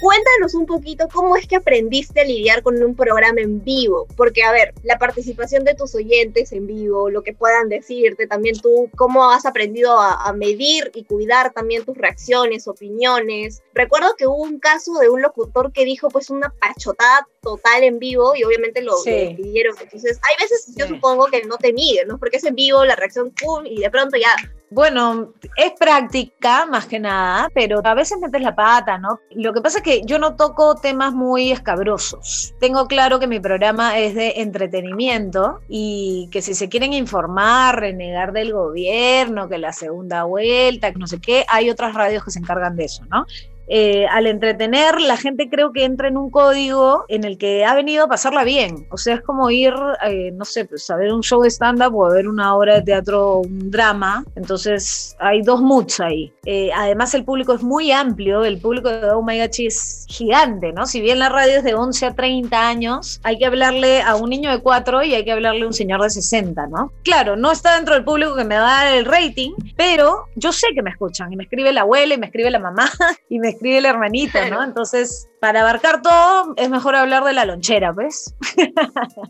cuéntanos 0.00 0.54
un 0.54 0.64
poquito 0.64 1.06
cómo 1.12 1.36
es 1.36 1.46
que 1.46 1.56
aprendiste 1.56 2.20
a 2.20 2.24
lidiar 2.24 2.62
con 2.62 2.82
un 2.82 2.94
programa 2.94 3.40
en 3.40 3.62
vivo, 3.62 4.06
porque 4.16 4.42
a 4.42 4.52
ver, 4.52 4.72
la 4.84 4.96
participación 4.96 5.64
de 5.64 5.74
tus 5.74 5.94
oyentes 5.94 6.52
en 6.52 6.66
vivo, 6.66 7.10
lo 7.10 7.22
que 7.22 7.34
puedan 7.34 7.68
decirte, 7.68 8.26
también 8.26 8.58
tú, 8.58 8.88
cómo 8.96 9.30
has 9.30 9.44
aprendido 9.44 9.98
a, 10.00 10.32
medir 10.32 10.90
y 10.94 11.04
cuidar 11.04 11.52
también 11.52 11.84
tus 11.84 11.96
reacciones, 11.96 12.68
opiniones. 12.68 13.62
Recuerdo 13.74 14.14
que 14.16 14.26
hubo 14.26 14.42
un 14.42 14.60
caso 14.60 14.98
de 14.98 15.08
un 15.08 15.20
locutor 15.20 15.72
que 15.72 15.84
dijo 15.84 16.08
pues 16.08 16.30
una 16.30 16.50
pachotada 16.60 17.26
total 17.42 17.82
en 17.82 17.98
vivo 17.98 18.34
y 18.36 18.44
obviamente 18.44 18.82
lo, 18.82 18.94
pidieron. 19.02 19.76
Entonces, 19.80 20.20
hay 20.28 20.42
veces 20.42 20.74
yo 20.76 20.86
supongo 20.86 21.26
que 21.26 21.44
no 21.44 21.58
te 21.58 21.72
miden, 21.72 22.08
¿no? 22.08 22.18
Porque 22.18 22.36
es 22.36 22.44
en 22.44 22.54
vivo, 22.54 22.84
la 22.84 22.94
reacción, 22.94 23.30
pum, 23.32 23.66
y 23.66 23.80
de 23.80 23.90
pronto 23.90 24.16
ya 24.16 24.34
bueno, 24.70 25.32
es 25.56 25.72
práctica 25.78 26.66
más 26.66 26.86
que 26.86 26.98
nada, 26.98 27.48
pero 27.54 27.80
a 27.82 27.94
veces 27.94 28.18
metes 28.20 28.42
la 28.42 28.54
pata, 28.54 28.98
¿no? 28.98 29.20
Lo 29.30 29.52
que 29.52 29.60
pasa 29.60 29.78
es 29.78 29.84
que 29.84 30.02
yo 30.04 30.18
no 30.18 30.36
toco 30.36 30.74
temas 30.74 31.14
muy 31.14 31.50
escabrosos. 31.50 32.54
Tengo 32.60 32.86
claro 32.86 33.18
que 33.18 33.26
mi 33.26 33.40
programa 33.40 33.98
es 33.98 34.14
de 34.14 34.34
entretenimiento 34.36 35.60
y 35.68 36.28
que 36.30 36.42
si 36.42 36.54
se 36.54 36.68
quieren 36.68 36.92
informar, 36.92 37.80
renegar 37.80 38.32
del 38.32 38.52
gobierno, 38.52 39.48
que 39.48 39.58
la 39.58 39.72
segunda 39.72 40.24
vuelta, 40.24 40.92
que 40.92 40.98
no 40.98 41.06
sé 41.06 41.18
qué, 41.20 41.44
hay 41.48 41.70
otras 41.70 41.94
radios 41.94 42.24
que 42.24 42.30
se 42.30 42.38
encargan 42.38 42.76
de 42.76 42.84
eso, 42.84 43.04
¿no? 43.06 43.26
Eh, 43.68 44.06
al 44.06 44.26
entretener, 44.26 45.00
la 45.00 45.16
gente 45.16 45.48
creo 45.50 45.72
que 45.72 45.84
entra 45.84 46.08
en 46.08 46.16
un 46.16 46.30
código 46.30 47.04
en 47.08 47.24
el 47.24 47.38
que 47.38 47.64
ha 47.64 47.74
venido 47.74 48.04
a 48.04 48.08
pasarla 48.08 48.44
bien. 48.44 48.86
O 48.90 48.96
sea, 48.96 49.16
es 49.16 49.22
como 49.22 49.50
ir, 49.50 49.74
eh, 50.06 50.30
no 50.32 50.44
sé, 50.44 50.64
pues 50.64 50.88
a 50.90 50.96
ver 50.96 51.12
un 51.12 51.22
show 51.22 51.42
de 51.42 51.50
stand-up 51.50 51.94
o 51.94 52.06
a 52.06 52.14
ver 52.14 52.28
una 52.28 52.54
obra 52.54 52.76
de 52.76 52.82
teatro, 52.82 53.38
un 53.38 53.70
drama. 53.70 54.24
Entonces, 54.36 55.16
hay 55.18 55.42
dos 55.42 55.60
moods 55.60 56.00
ahí. 56.00 56.32
Eh, 56.44 56.70
además, 56.74 57.14
el 57.14 57.24
público 57.24 57.52
es 57.52 57.62
muy 57.62 57.92
amplio, 57.92 58.44
el 58.44 58.58
público 58.58 58.88
de 58.88 59.10
Oh 59.10 59.22
My 59.22 59.38
es 59.40 60.06
gigante, 60.08 60.72
¿no? 60.72 60.86
Si 60.86 61.00
bien 61.00 61.18
la 61.18 61.28
radio 61.28 61.58
es 61.58 61.64
de 61.64 61.74
11 61.74 62.06
a 62.06 62.14
30 62.14 62.68
años, 62.68 63.20
hay 63.22 63.38
que 63.38 63.46
hablarle 63.46 64.02
a 64.02 64.16
un 64.16 64.30
niño 64.30 64.50
de 64.50 64.60
4 64.60 65.04
y 65.04 65.14
hay 65.14 65.24
que 65.24 65.32
hablarle 65.32 65.64
a 65.64 65.66
un 65.66 65.72
señor 65.72 66.02
de 66.02 66.10
60, 66.10 66.66
¿no? 66.68 66.92
Claro, 67.04 67.36
no 67.36 67.52
está 67.52 67.76
dentro 67.76 67.94
del 67.94 68.04
público 68.04 68.34
que 68.34 68.44
me 68.44 68.56
da 68.56 68.96
el 68.96 69.04
rating, 69.04 69.52
pero 69.76 70.26
yo 70.36 70.52
sé 70.52 70.68
que 70.74 70.82
me 70.82 70.90
escuchan 70.90 71.32
y 71.32 71.36
me 71.36 71.44
escribe 71.44 71.72
la 71.72 71.82
abuela 71.82 72.14
y 72.14 72.18
me 72.18 72.26
escribe 72.26 72.50
la 72.50 72.58
mamá 72.58 72.90
y 73.28 73.38
me 73.38 73.57
escribe 73.58 73.78
el 73.78 73.86
hermanito, 73.86 74.38
¿no? 74.48 74.62
Entonces, 74.62 75.28
para 75.40 75.60
abarcar 75.60 76.00
todo, 76.00 76.54
es 76.56 76.70
mejor 76.70 76.94
hablar 76.94 77.24
de 77.24 77.32
la 77.32 77.44
lonchera, 77.44 77.92
¿ves? 77.92 78.34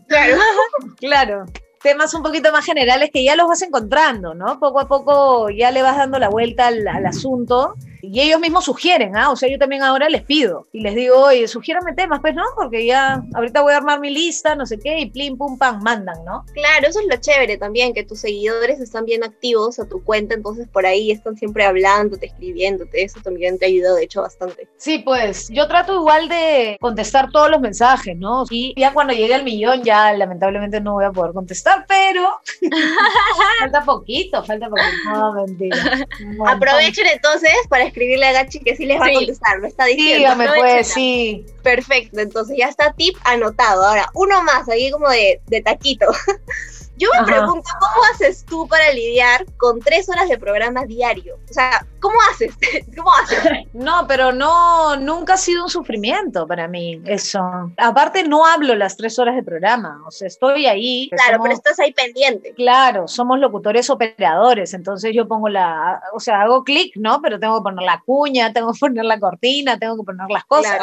Claro. 0.07 0.37
claro. 0.97 1.45
Temas 1.81 2.13
un 2.13 2.21
poquito 2.21 2.51
más 2.51 2.65
generales 2.65 3.09
que 3.11 3.23
ya 3.23 3.35
los 3.35 3.47
vas 3.47 3.61
encontrando, 3.61 4.35
¿no? 4.35 4.59
Poco 4.59 4.81
a 4.81 4.87
poco 4.87 5.49
ya 5.49 5.71
le 5.71 5.81
vas 5.81 5.97
dando 5.97 6.19
la 6.19 6.29
vuelta 6.29 6.67
al, 6.67 6.87
al 6.87 7.05
asunto 7.05 7.75
y 8.01 8.21
ellos 8.21 8.39
mismos 8.39 8.65
sugieren, 8.65 9.15
¿ah? 9.15 9.31
O 9.31 9.35
sea, 9.35 9.49
yo 9.49 9.57
también 9.57 9.83
ahora 9.83 10.09
les 10.09 10.23
pido 10.23 10.67
y 10.71 10.81
les 10.81 10.95
digo, 10.95 11.17
oye, 11.17 11.47
sugiérame 11.47 11.95
temas, 11.95 12.19
pues, 12.21 12.33
¿no? 12.33 12.43
Porque 12.55 12.85
ya 12.85 13.23
ahorita 13.33 13.61
voy 13.61 13.73
a 13.73 13.77
armar 13.77 13.99
mi 13.99 14.09
lista, 14.09 14.55
no 14.55 14.65
sé 14.65 14.79
qué, 14.79 14.99
y 14.99 15.09
plim, 15.09 15.37
pum, 15.37 15.57
pam, 15.57 15.81
mandan, 15.81 16.23
¿no? 16.25 16.45
Claro, 16.53 16.87
eso 16.87 16.99
es 16.99 17.07
lo 17.07 17.17
chévere 17.17 17.57
también, 17.57 17.93
que 17.93 18.03
tus 18.03 18.19
seguidores 18.19 18.79
están 18.79 19.05
bien 19.05 19.23
activos 19.23 19.79
a 19.79 19.87
tu 19.87 20.03
cuenta, 20.03 20.35
entonces 20.35 20.67
por 20.67 20.85
ahí 20.85 21.11
están 21.11 21.35
siempre 21.35 21.65
hablándote, 21.65 22.27
escribiéndote, 22.27 23.03
eso 23.03 23.19
también 23.21 23.57
te 23.57 23.65
ha 23.65 23.67
ayudado, 23.67 23.95
de 23.95 24.03
hecho, 24.03 24.21
bastante. 24.21 24.67
Sí, 24.77 24.99
pues, 24.99 25.49
yo 25.49 25.67
trato 25.67 25.95
igual 25.95 26.29
de 26.29 26.77
contestar 26.79 27.31
todos 27.31 27.49
los 27.49 27.59
mensajes, 27.59 28.15
¿no? 28.17 28.45
Y 28.49 28.73
ya 28.79 28.93
cuando 28.93 29.13
llegue 29.13 29.33
al 29.33 29.43
millón, 29.43 29.83
ya 29.83 30.13
lamentablemente 30.13 30.79
no 30.81 30.93
voy 30.93 31.05
a 31.05 31.11
poder 31.11 31.33
contestar, 31.33 31.85
pero 31.87 32.39
falta 33.59 33.83
poquito, 33.83 34.43
falta 34.43 34.69
poquito. 34.69 34.87
No, 35.11 35.33
mentira. 35.33 35.77
Aprovechen 36.47 37.07
entonces 37.07 37.51
para 37.67 37.88
escribirle 37.89 38.25
a 38.25 38.31
Gachi 38.31 38.59
que 38.59 38.75
sí 38.75 38.85
les 38.85 38.99
va 38.99 39.07
a 39.07 39.13
contestar, 39.13 39.59
me 39.59 39.67
está 39.67 39.85
diciendo. 39.85 40.35
me 40.35 40.47
puede, 40.47 40.83
sí. 40.83 41.45
Perfecto, 41.61 42.19
entonces 42.19 42.57
ya 42.57 42.67
está 42.67 42.93
tip 42.93 43.15
anotado. 43.23 43.85
Ahora, 43.85 44.09
uno 44.13 44.41
más, 44.43 44.67
ahí 44.69 44.89
como 44.91 45.09
de, 45.09 45.41
de 45.47 45.61
taquito. 45.61 46.07
Yo 46.99 47.07
me 47.17 47.25
pregunto, 47.25 47.69
¿cómo 47.79 48.03
haces 48.13 48.43
tú 48.45 48.67
para 48.67 48.91
lidiar 48.91 49.45
con 49.55 49.79
tres 49.79 50.09
horas 50.09 50.27
de 50.27 50.37
programa 50.37 50.83
diario? 50.83 51.39
O 51.49 51.53
sea, 51.53 51.85
¿cómo 51.99 52.15
haces? 52.31 52.53
¿Cómo 52.95 53.11
haces? 53.13 53.39
No, 53.73 54.05
pero 54.07 54.31
no, 54.31 54.95
nunca 54.97 55.33
ha 55.33 55.37
sido 55.37 55.63
un 55.63 55.69
sufrimiento 55.69 56.47
para 56.47 56.67
mí 56.67 57.01
eso. 57.05 57.39
Aparte, 57.77 58.23
no 58.23 58.45
hablo 58.45 58.75
las 58.75 58.97
tres 58.97 59.19
horas 59.19 59.35
de 59.35 59.43
programa, 59.43 60.01
o 60.05 60.11
sea, 60.11 60.27
estoy 60.27 60.65
ahí. 60.65 61.09
Claro, 61.09 61.41
pero 61.41 61.53
estás 61.53 61.79
ahí 61.79 61.93
pendiente. 61.93 62.53
Claro, 62.53 63.07
somos 63.07 63.39
locutores 63.39 63.89
operadores, 63.89 64.73
entonces 64.73 65.13
yo 65.13 65.27
pongo 65.27 65.49
la, 65.49 66.01
o 66.13 66.19
sea, 66.19 66.41
hago 66.41 66.63
clic, 66.63 66.93
¿no? 66.95 67.21
Pero 67.21 67.39
tengo 67.39 67.59
que 67.59 67.63
poner 67.63 67.85
la 67.85 68.01
cuña, 68.05 68.53
tengo 68.53 68.73
que 68.73 68.79
poner 68.79 69.05
la 69.05 69.19
cortina, 69.19 69.77
tengo 69.77 69.97
que 69.97 70.03
poner 70.03 70.29
las 70.29 70.45
cosas. 70.45 70.79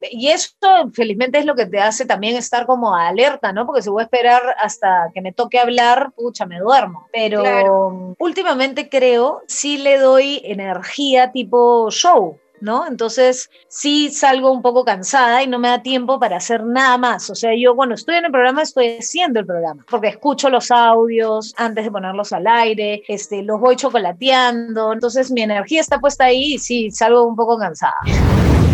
Y 0.00 0.28
eso, 0.28 0.54
felizmente, 0.92 1.38
es 1.38 1.46
lo 1.46 1.54
que 1.54 1.66
te 1.66 1.80
hace 1.80 2.04
también 2.06 2.36
estar 2.36 2.66
como 2.66 2.94
alerta, 2.94 3.52
¿no? 3.52 3.66
Porque 3.66 3.82
si 3.82 3.90
voy 3.90 4.02
a 4.02 4.04
esperar 4.04 4.42
hasta 4.58 5.10
que 5.14 5.20
me 5.20 5.32
toque 5.32 5.58
hablar, 5.58 6.12
pucha, 6.16 6.46
me 6.46 6.58
duermo. 6.58 7.08
Pero 7.12 8.14
últimamente 8.18 8.88
creo, 8.88 9.42
sí 9.46 9.78
le 9.78 9.98
doy 9.98 10.40
energía 10.60 11.32
tipo 11.32 11.90
show. 11.90 12.38
¿no? 12.60 12.86
Entonces 12.86 13.50
sí 13.68 14.10
salgo 14.10 14.52
un 14.52 14.62
poco 14.62 14.84
cansada 14.84 15.42
y 15.42 15.46
no 15.46 15.58
me 15.58 15.68
da 15.68 15.82
tiempo 15.82 16.18
para 16.20 16.36
hacer 16.36 16.62
nada 16.64 16.98
más. 16.98 17.30
O 17.30 17.34
sea, 17.34 17.52
yo 17.58 17.74
cuando 17.74 17.94
estoy 17.94 18.16
en 18.16 18.26
el 18.26 18.30
programa 18.30 18.62
estoy 18.62 18.98
haciendo 18.98 19.40
el 19.40 19.46
programa, 19.46 19.84
porque 19.88 20.08
escucho 20.08 20.50
los 20.50 20.70
audios 20.70 21.54
antes 21.56 21.84
de 21.84 21.90
ponerlos 21.90 22.32
al 22.32 22.46
aire, 22.46 23.02
este, 23.08 23.42
los 23.42 23.60
voy 23.60 23.76
chocolateando, 23.76 24.92
entonces 24.92 25.30
mi 25.30 25.42
energía 25.42 25.80
está 25.80 25.98
puesta 25.98 26.24
ahí 26.26 26.54
y 26.54 26.58
sí 26.58 26.90
salgo 26.90 27.24
un 27.24 27.36
poco 27.36 27.58
cansada. 27.58 27.96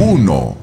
Uno. 0.00 0.56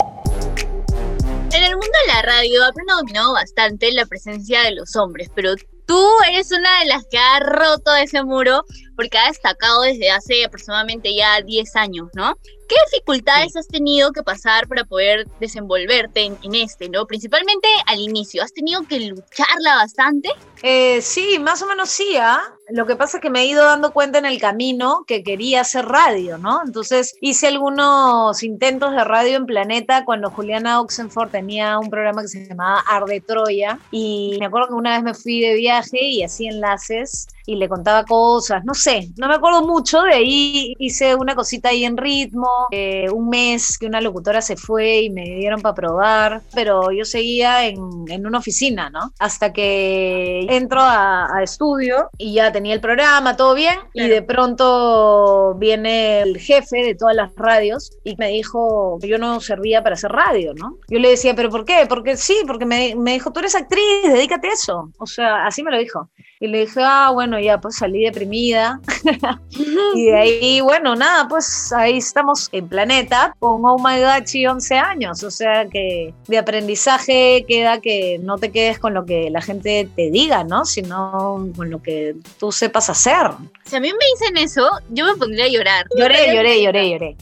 En 1.53 1.63
el 1.63 1.71
mundo 1.71 1.97
de 2.07 2.13
la 2.13 2.21
radio 2.23 2.65
ha 2.65 2.71
predominado 2.71 3.33
bastante 3.33 3.91
la 3.91 4.05
presencia 4.05 4.63
de 4.63 4.71
los 4.71 4.95
hombres, 4.95 5.29
pero 5.36 5.53
Tú 5.85 6.09
eres 6.29 6.51
una 6.51 6.79
de 6.79 6.85
las 6.85 7.05
que 7.09 7.17
ha 7.17 7.39
roto 7.39 7.95
ese 7.95 8.23
muro 8.23 8.63
porque 8.95 9.17
ha 9.17 9.27
destacado 9.27 9.81
desde 9.81 10.11
hace 10.11 10.45
aproximadamente 10.45 11.13
ya 11.15 11.41
10 11.41 11.75
años, 11.75 12.09
¿no? 12.13 12.35
¿Qué 12.69 12.75
dificultades 12.91 13.55
has 13.55 13.67
tenido 13.67 14.11
que 14.11 14.23
pasar 14.23 14.67
para 14.67 14.85
poder 14.85 15.27
desenvolverte 15.39 16.23
en, 16.25 16.55
este, 16.55 16.89
¿no? 16.89 17.05
Principalmente 17.05 17.67
al 17.87 17.99
inicio, 17.99 18.43
¿has 18.43 18.53
tenido 18.53 18.83
que 18.83 18.99
lucharla 18.99 19.75
bastante? 19.75 20.29
Eh, 20.65 21.02
sí, 21.02 21.39
más 21.39 21.62
o 21.62 21.67
menos 21.67 21.89
sí, 21.89 22.15
¿ah? 22.17 22.41
Lo 22.69 22.86
que 22.88 22.95
pasa 22.95 23.17
es 23.17 23.21
que 23.21 23.30
me 23.30 23.41
he 23.41 23.47
ido 23.47 23.65
dando 23.65 23.91
cuenta 23.91 24.17
en 24.17 24.26
el 24.26 24.39
camino 24.39 25.04
que 25.06 25.21
quería 25.21 25.60
hacer 25.60 25.86
radio, 25.86 26.38
¿no? 26.38 26.62
Entonces 26.65 27.17
hice 27.19 27.47
algunos 27.47 28.41
intentos 28.43 28.91
de 28.91 29.04
radio 29.04 29.36
en 29.36 29.45
Planeta 29.45 30.06
cuando 30.06 30.30
Juliana 30.30 30.80
Oxenford 30.80 31.32
tenía 31.32 31.78
un 31.80 31.89
programa 31.89 32.21
que 32.21 32.30
se 32.30 32.47
llamaba 32.47 32.82
Arde 32.88 33.19
Troya 33.19 33.78
y 33.91 34.38
me 34.39 34.45
acuerdo 34.45 34.69
que 34.69 34.76
una 34.76 34.91
vez 34.91 35.04
me 35.04 35.13
fui 35.13 35.41
de 35.41 35.56
viaje 35.56 36.02
y 36.02 36.23
hacía 36.23 36.52
enlaces 36.52 37.28
y 37.45 37.56
le 37.56 37.69
contaba 37.69 38.03
cosas, 38.06 38.63
no 38.63 38.73
sé, 38.73 39.10
no 39.17 39.27
me 39.27 39.36
acuerdo 39.36 39.65
mucho, 39.65 40.01
de 40.03 40.13
ahí 40.13 40.73
hice 40.79 41.15
una 41.15 41.36
cosita 41.36 41.69
ahí 41.69 41.86
en 41.86 41.97
ritmo, 41.97 42.49
eh, 42.71 43.10
un 43.10 43.29
mes 43.29 43.77
que 43.77 43.86
una 43.86 44.01
locutora 44.01 44.41
se 44.41 44.56
fue 44.56 45.01
y 45.01 45.10
me 45.10 45.23
dieron 45.23 45.62
para 45.62 45.75
probar, 45.75 46.41
pero 46.53 46.91
yo 46.91 47.06
seguía 47.06 47.65
en, 47.65 47.77
en, 48.08 48.25
una 48.25 48.39
oficina, 48.39 48.89
¿no? 48.89 49.12
Hasta 49.19 49.51
que 49.51 50.45
entro 50.49 50.82
a, 50.82 51.38
a, 51.38 51.43
estudio 51.43 52.10
y 52.17 52.34
ya 52.34 52.51
tenía 52.51 52.73
el 52.73 52.82
programa, 52.82 53.36
todo 53.36 53.53
bien, 53.53 53.77
y 53.93 54.08
de 54.08 54.21
pronto 54.21 55.56
viene 55.56 56.21
el 56.21 56.38
jefe 56.38 56.84
de 56.84 56.95
todas 56.95 57.15
las 57.15 57.36
radios 57.36 57.91
y 58.03 58.15
me 58.17 58.29
dijo 58.29 58.97
que 59.01 59.08
yo 59.08 59.17
no 59.17 59.39
servía 59.39 59.84
para 59.84 59.95
hacer 59.95 60.12
radio, 60.12 60.53
¿no? 60.53 60.77
Yo 60.88 60.99
le 60.99 61.10
decía, 61.10 61.36
¿pero 61.36 61.49
por 61.49 61.65
qué? 61.65 61.86
Porque 61.88 62.17
sí, 62.17 62.38
porque 62.47 62.65
me, 62.65 62.95
me 62.95 63.13
dijo, 63.13 63.32
tú 63.32 63.39
eres 63.39 63.56
actriz, 63.56 64.03
dedícate 64.03 64.47
a 64.47 64.53
eso. 64.53 64.89
O 64.99 65.06
sea, 65.06 65.45
así 65.45 65.63
me 65.63 65.71
lo 65.71 65.77
dijo. 65.77 66.10
Y 66.43 66.47
le 66.47 66.65
dije, 66.65 66.82
ah, 66.84 67.10
bueno, 67.13 67.39
ya 67.39 67.58
pues 67.62 67.77
salí 67.77 68.03
deprimida. 68.03 68.82
y 69.95 70.08
de 70.08 70.17
ahí, 70.17 70.60
bueno, 70.60 70.93
nada, 70.93 71.25
pues 71.29 71.71
ahí 71.71 71.99
estamos 71.99 72.49
en 72.51 72.67
Planeta 72.67 73.34
con 73.39 73.62
Oh 73.63 73.77
My 73.77 73.97
God, 74.01 74.27
11 74.51 74.75
años. 74.75 75.23
O 75.23 75.32
sea 75.32 75.65
que 75.69 76.13
de 76.27 76.38
aprendizaje 76.38 77.45
queda 77.47 77.79
que 77.79 78.19
no 78.21 78.38
te 78.39 78.51
quedes 78.51 78.77
con 78.77 78.93
lo 78.93 79.06
que 79.06 79.29
la 79.29 79.41
gente 79.41 79.88
te 79.95 80.12
diga, 80.12 80.43
¿no? 80.43 80.65
Sino 80.65 81.47
con 81.56 81.69
lo 81.69 81.82
que 81.82 82.17
tú 82.38 82.51
sepas 82.51 82.89
hacer. 82.89 83.25
Si 83.63 83.77
a 83.77 83.79
mí 83.79 83.89
me 83.93 84.06
dicen 84.13 84.36
eso, 84.36 84.69
yo 84.89 85.06
me 85.06 85.15
pondría 85.15 85.45
a 85.45 85.47
llorar. 85.47 85.86
Lloré, 85.97 86.36
lloré, 86.36 86.62
lloré, 86.62 86.89
lloré. 86.91 87.15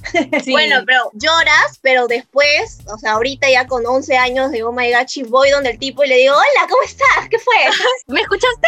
Bueno, 0.48 0.78
pero 0.84 1.12
lloras, 1.14 1.80
pero 1.84 2.08
después, 2.08 2.80
o 2.92 2.98
sea, 2.98 3.12
ahorita 3.12 3.48
ya 3.52 3.68
con 3.68 3.86
11 3.86 4.18
años 4.18 4.52
de 4.52 4.64
Oh 4.64 4.72
My 4.72 4.92
God, 4.92 5.30
voy 5.30 5.52
donde 5.52 5.70
el 5.70 5.78
tipo 5.78 6.04
y 6.04 6.08
le 6.08 6.16
digo, 6.16 6.34
hola, 6.34 6.68
¿cómo 6.68 6.82
estás? 6.82 7.30
¿Qué 7.30 7.38
fue? 7.38 7.54
¿Me 8.08 8.22
escuchaste? 8.22 8.68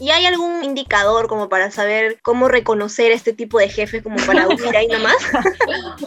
¿Y 0.00 0.10
hay 0.10 0.26
algún 0.26 0.62
indicador 0.64 1.26
como 1.28 1.48
para 1.48 1.70
saber 1.70 2.18
cómo 2.22 2.48
reconocer 2.48 3.10
este 3.12 3.32
tipo 3.32 3.58
de 3.58 3.68
jefes 3.68 4.02
como 4.02 4.16
para 4.26 4.46
unir 4.48 4.76
ahí 4.76 4.86
nomás? 4.86 5.16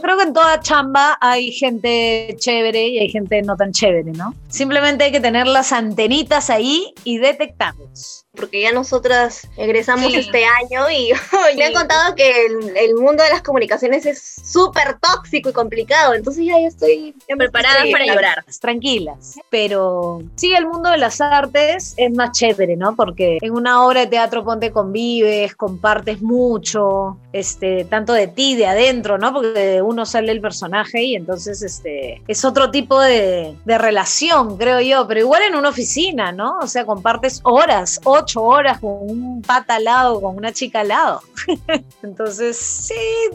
Creo 0.02 0.18
que 0.18 0.24
en 0.24 0.34
toda 0.34 0.60
chamba 0.62 1.18
hay 1.22 1.52
gente 1.52 2.36
chévere 2.40 2.88
y 2.88 3.00
hay 3.00 3.10
gente 3.10 3.42
no 3.42 3.56
tan 3.58 3.72
chévere, 3.72 4.12
¿no? 4.12 4.34
Simplemente 4.50 5.04
hay 5.06 5.12
que 5.12 5.20
tener 5.20 5.48
las 5.48 5.72
antenitas 5.72 6.50
ahí 6.50 6.94
y 7.04 7.18
detectarlos. 7.18 8.26
porque 8.34 8.62
ya 8.62 8.72
nosotras 8.72 9.46
egresamos 9.58 10.10
Sí. 10.10 10.20
este 10.20 10.46
año 10.46 10.90
y 10.90 11.12
me 11.58 11.66
han 11.66 11.72
Sí. 11.72 11.78
contado 11.78 12.16
que 12.16 12.46
el, 12.46 12.78
el 12.78 12.96
mundo 12.96 13.22
de 13.24 13.30
las 13.30 13.42
comunicaciones 13.42 14.06
es 14.06 14.22
súper 14.46 14.98
tóxico 15.00 15.50
y 15.50 15.54
complicado, 15.54 16.14
entonces 16.14 16.46
ya 16.46 16.58
yo 16.58 16.68
estoy 16.68 17.14
ya 17.28 17.36
estoy- 17.36 17.50
para 17.52 18.06
llorar. 18.06 18.46
tranquilas. 18.62 19.36
Pero 19.50 20.24
sí, 20.38 20.54
el 20.54 20.66
mundo 20.66 20.90
de 20.90 20.98
las 20.98 21.20
artes 21.20 21.94
es 21.98 22.12
más 22.14 22.32
chévere, 22.32 22.78
¿no? 22.78 22.96
Porque 22.96 23.38
en 23.42 23.52
una 23.52 23.81
obra 23.86 24.02
de 24.02 24.08
teatro 24.08 24.44
ponte 24.44 24.72
convives, 24.72 25.56
compartes 25.56 26.22
mucho, 26.22 27.18
este, 27.34 27.86
tanto 27.86 28.14
de 28.14 28.28
ti, 28.28 28.56
de 28.56 28.68
adentro, 28.68 29.18
¿no? 29.18 29.34
Porque 29.34 29.50
de 29.50 29.82
uno 29.82 30.06
sale 30.06 30.32
el 30.32 30.42
personaje 30.42 31.04
y 31.04 31.16
entonces 31.16 31.62
este, 31.62 32.22
es 32.28 32.46
otro 32.46 32.72
tipo 32.72 33.00
de, 33.00 33.56
de 33.66 33.78
relación, 33.78 34.58
creo 34.58 34.82
yo. 34.82 35.08
Pero 35.08 35.20
igual 35.22 35.44
en 35.44 35.56
una 35.56 35.70
oficina, 35.70 36.32
¿no? 36.32 36.58
O 36.62 36.68
sea, 36.68 36.86
compartes 36.86 37.42
horas, 37.44 38.00
ocho 38.04 38.44
horas 38.44 38.80
con 38.80 38.92
un 38.92 39.42
pata 39.42 39.76
al 39.76 39.86
lado, 39.86 40.22
con 40.22 40.36
una 40.38 40.52
chica 40.52 40.82
al 40.82 40.90
lado. 40.90 41.22
entonces, 42.04 42.58
sí, 42.58 42.94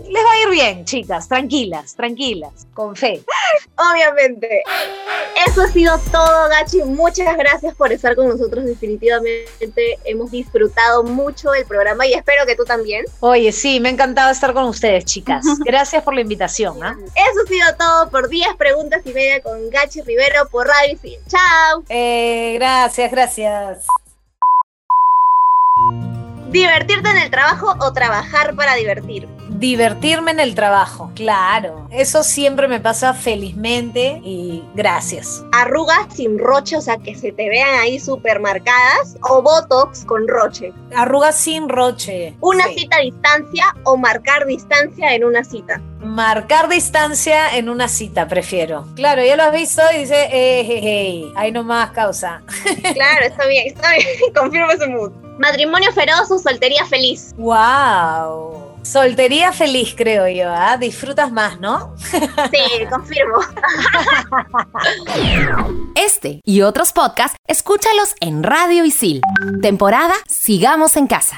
les 0.09 0.25
va 0.25 0.33
a 0.33 0.43
ir 0.43 0.51
bien, 0.51 0.85
chicas, 0.85 1.29
tranquilas, 1.29 1.95
tranquilas, 1.95 2.67
con 2.75 2.97
fe. 2.97 3.23
Obviamente. 3.77 4.63
Eso 5.47 5.63
ha 5.63 5.69
sido 5.69 5.99
todo, 6.11 6.49
Gachi. 6.49 6.83
Muchas 6.83 7.37
gracias 7.37 7.75
por 7.75 7.93
estar 7.93 8.15
con 8.17 8.29
nosotros. 8.29 8.65
Definitivamente 8.65 9.99
hemos 10.05 10.31
disfrutado 10.37 11.03
mucho 11.03 11.55
el 11.55 11.65
programa 11.67 12.07
y 12.07 12.15
espero 12.15 12.47
que 12.47 12.57
tú 12.57 12.65
también. 12.65 13.05
Oye, 13.21 13.53
sí, 13.53 13.81
me 13.81 13.89
ha 13.89 13.93
encantado 13.93 14.31
estar 14.31 14.53
con 14.53 14.65
ustedes, 14.65 15.05
chicas. 15.05 15.45
Gracias 15.65 16.03
por 16.03 16.15
la 16.15 16.21
invitación. 16.21 16.83
¿ah? 16.83 16.97
Eso 16.99 17.41
ha 17.45 17.49
sido 17.49 17.77
todo 17.79 18.11
por 18.11 18.29
10 18.29 18.55
preguntas 18.57 19.03
y 19.05 19.13
media 19.13 19.41
con 19.43 19.71
Gachi 19.71 20.03
Rivero 20.03 20.49
por 20.51 20.67
Radio 20.67 20.95
Isil. 20.95 21.19
Chao. 21.29 21.85
Eh, 21.89 22.55
gracias, 22.59 23.11
gracias. 23.11 23.87
¿Divertirte 26.57 27.11
en 27.11 27.19
el 27.19 27.31
trabajo 27.31 27.75
o 27.81 27.93
trabajar 27.93 28.55
para 28.57 28.75
divertir? 28.77 29.29
Divertirme 29.51 30.31
en 30.31 30.41
el 30.41 30.55
trabajo, 30.55 31.13
claro. 31.15 31.87
Eso 31.91 32.23
siempre 32.25 32.67
me 32.67 32.81
pasa 32.81 33.13
felizmente 33.13 34.23
y 34.25 34.65
gracias. 34.75 35.45
¿Arrugas 35.53 36.07
sin 36.15 36.39
roche, 36.39 36.79
o 36.79 36.81
sea, 36.81 36.97
que 36.97 37.15
se 37.15 37.31
te 37.33 37.51
vean 37.51 37.79
ahí 37.81 38.01
súper 38.01 38.41
marcadas? 38.41 39.19
¿O 39.29 39.43
botox 39.43 40.07
con 40.07 40.27
roche? 40.27 40.73
Arrugas 40.97 41.37
sin 41.37 41.69
roche. 41.69 42.35
¿Una 42.41 42.65
Sí. 42.69 42.79
cita 42.81 42.97
a 42.97 43.01
distancia 43.01 43.65
o 43.85 43.99
marcar 43.99 44.47
distancia 44.47 45.15
en 45.15 45.25
una 45.25 45.45
cita? 45.45 45.79
Marcar 46.01 46.71
distancia 46.71 47.55
en 47.55 47.69
una 47.69 47.89
cita, 47.89 48.29
prefiero. 48.29 48.87
Claro, 48.95 49.23
ya 49.23 49.37
lo 49.37 49.43
has 49.43 49.53
visto 49.53 49.83
y 49.95 49.99
dice, 49.99 50.23
eh, 50.33 50.65
hey, 50.67 50.81
hey, 50.83 51.33
ahí 51.37 51.53
nomás 51.53 51.91
causa. 51.91 52.41
Claro, 52.95 53.27
está 53.27 53.47
bien, 53.47 53.67
está 53.67 53.91
bien. 53.91 54.07
Confirmo 54.35 54.71
ese 54.71 54.87
mood. 54.87 55.13
¿Matrimonio 55.39 55.93
feroz 55.93 56.31
o 56.31 56.39
soltería 56.39 56.85
feliz? 56.87 57.35
¡Wow! 57.37 58.77
Soltería 58.83 59.53
feliz, 59.53 59.95
creo 59.97 60.29
yo, 60.29 60.49
¿ah? 60.49 60.77
Disfrutas 60.77 61.33
más, 61.33 61.59
¿no? 61.61 61.95
Sí, 62.03 62.87
confirmo. 62.89 63.39
Este 65.97 66.41
y 66.45 66.63
otros 66.63 66.93
podcasts, 66.93 67.37
escúchalos 67.47 68.15
en 68.21 68.43
Radio 68.43 68.85
Isil. 68.85 69.21
Temporada 69.61 70.15
Sigamos 70.29 70.97
en 70.97 71.07
Casa. 71.07 71.37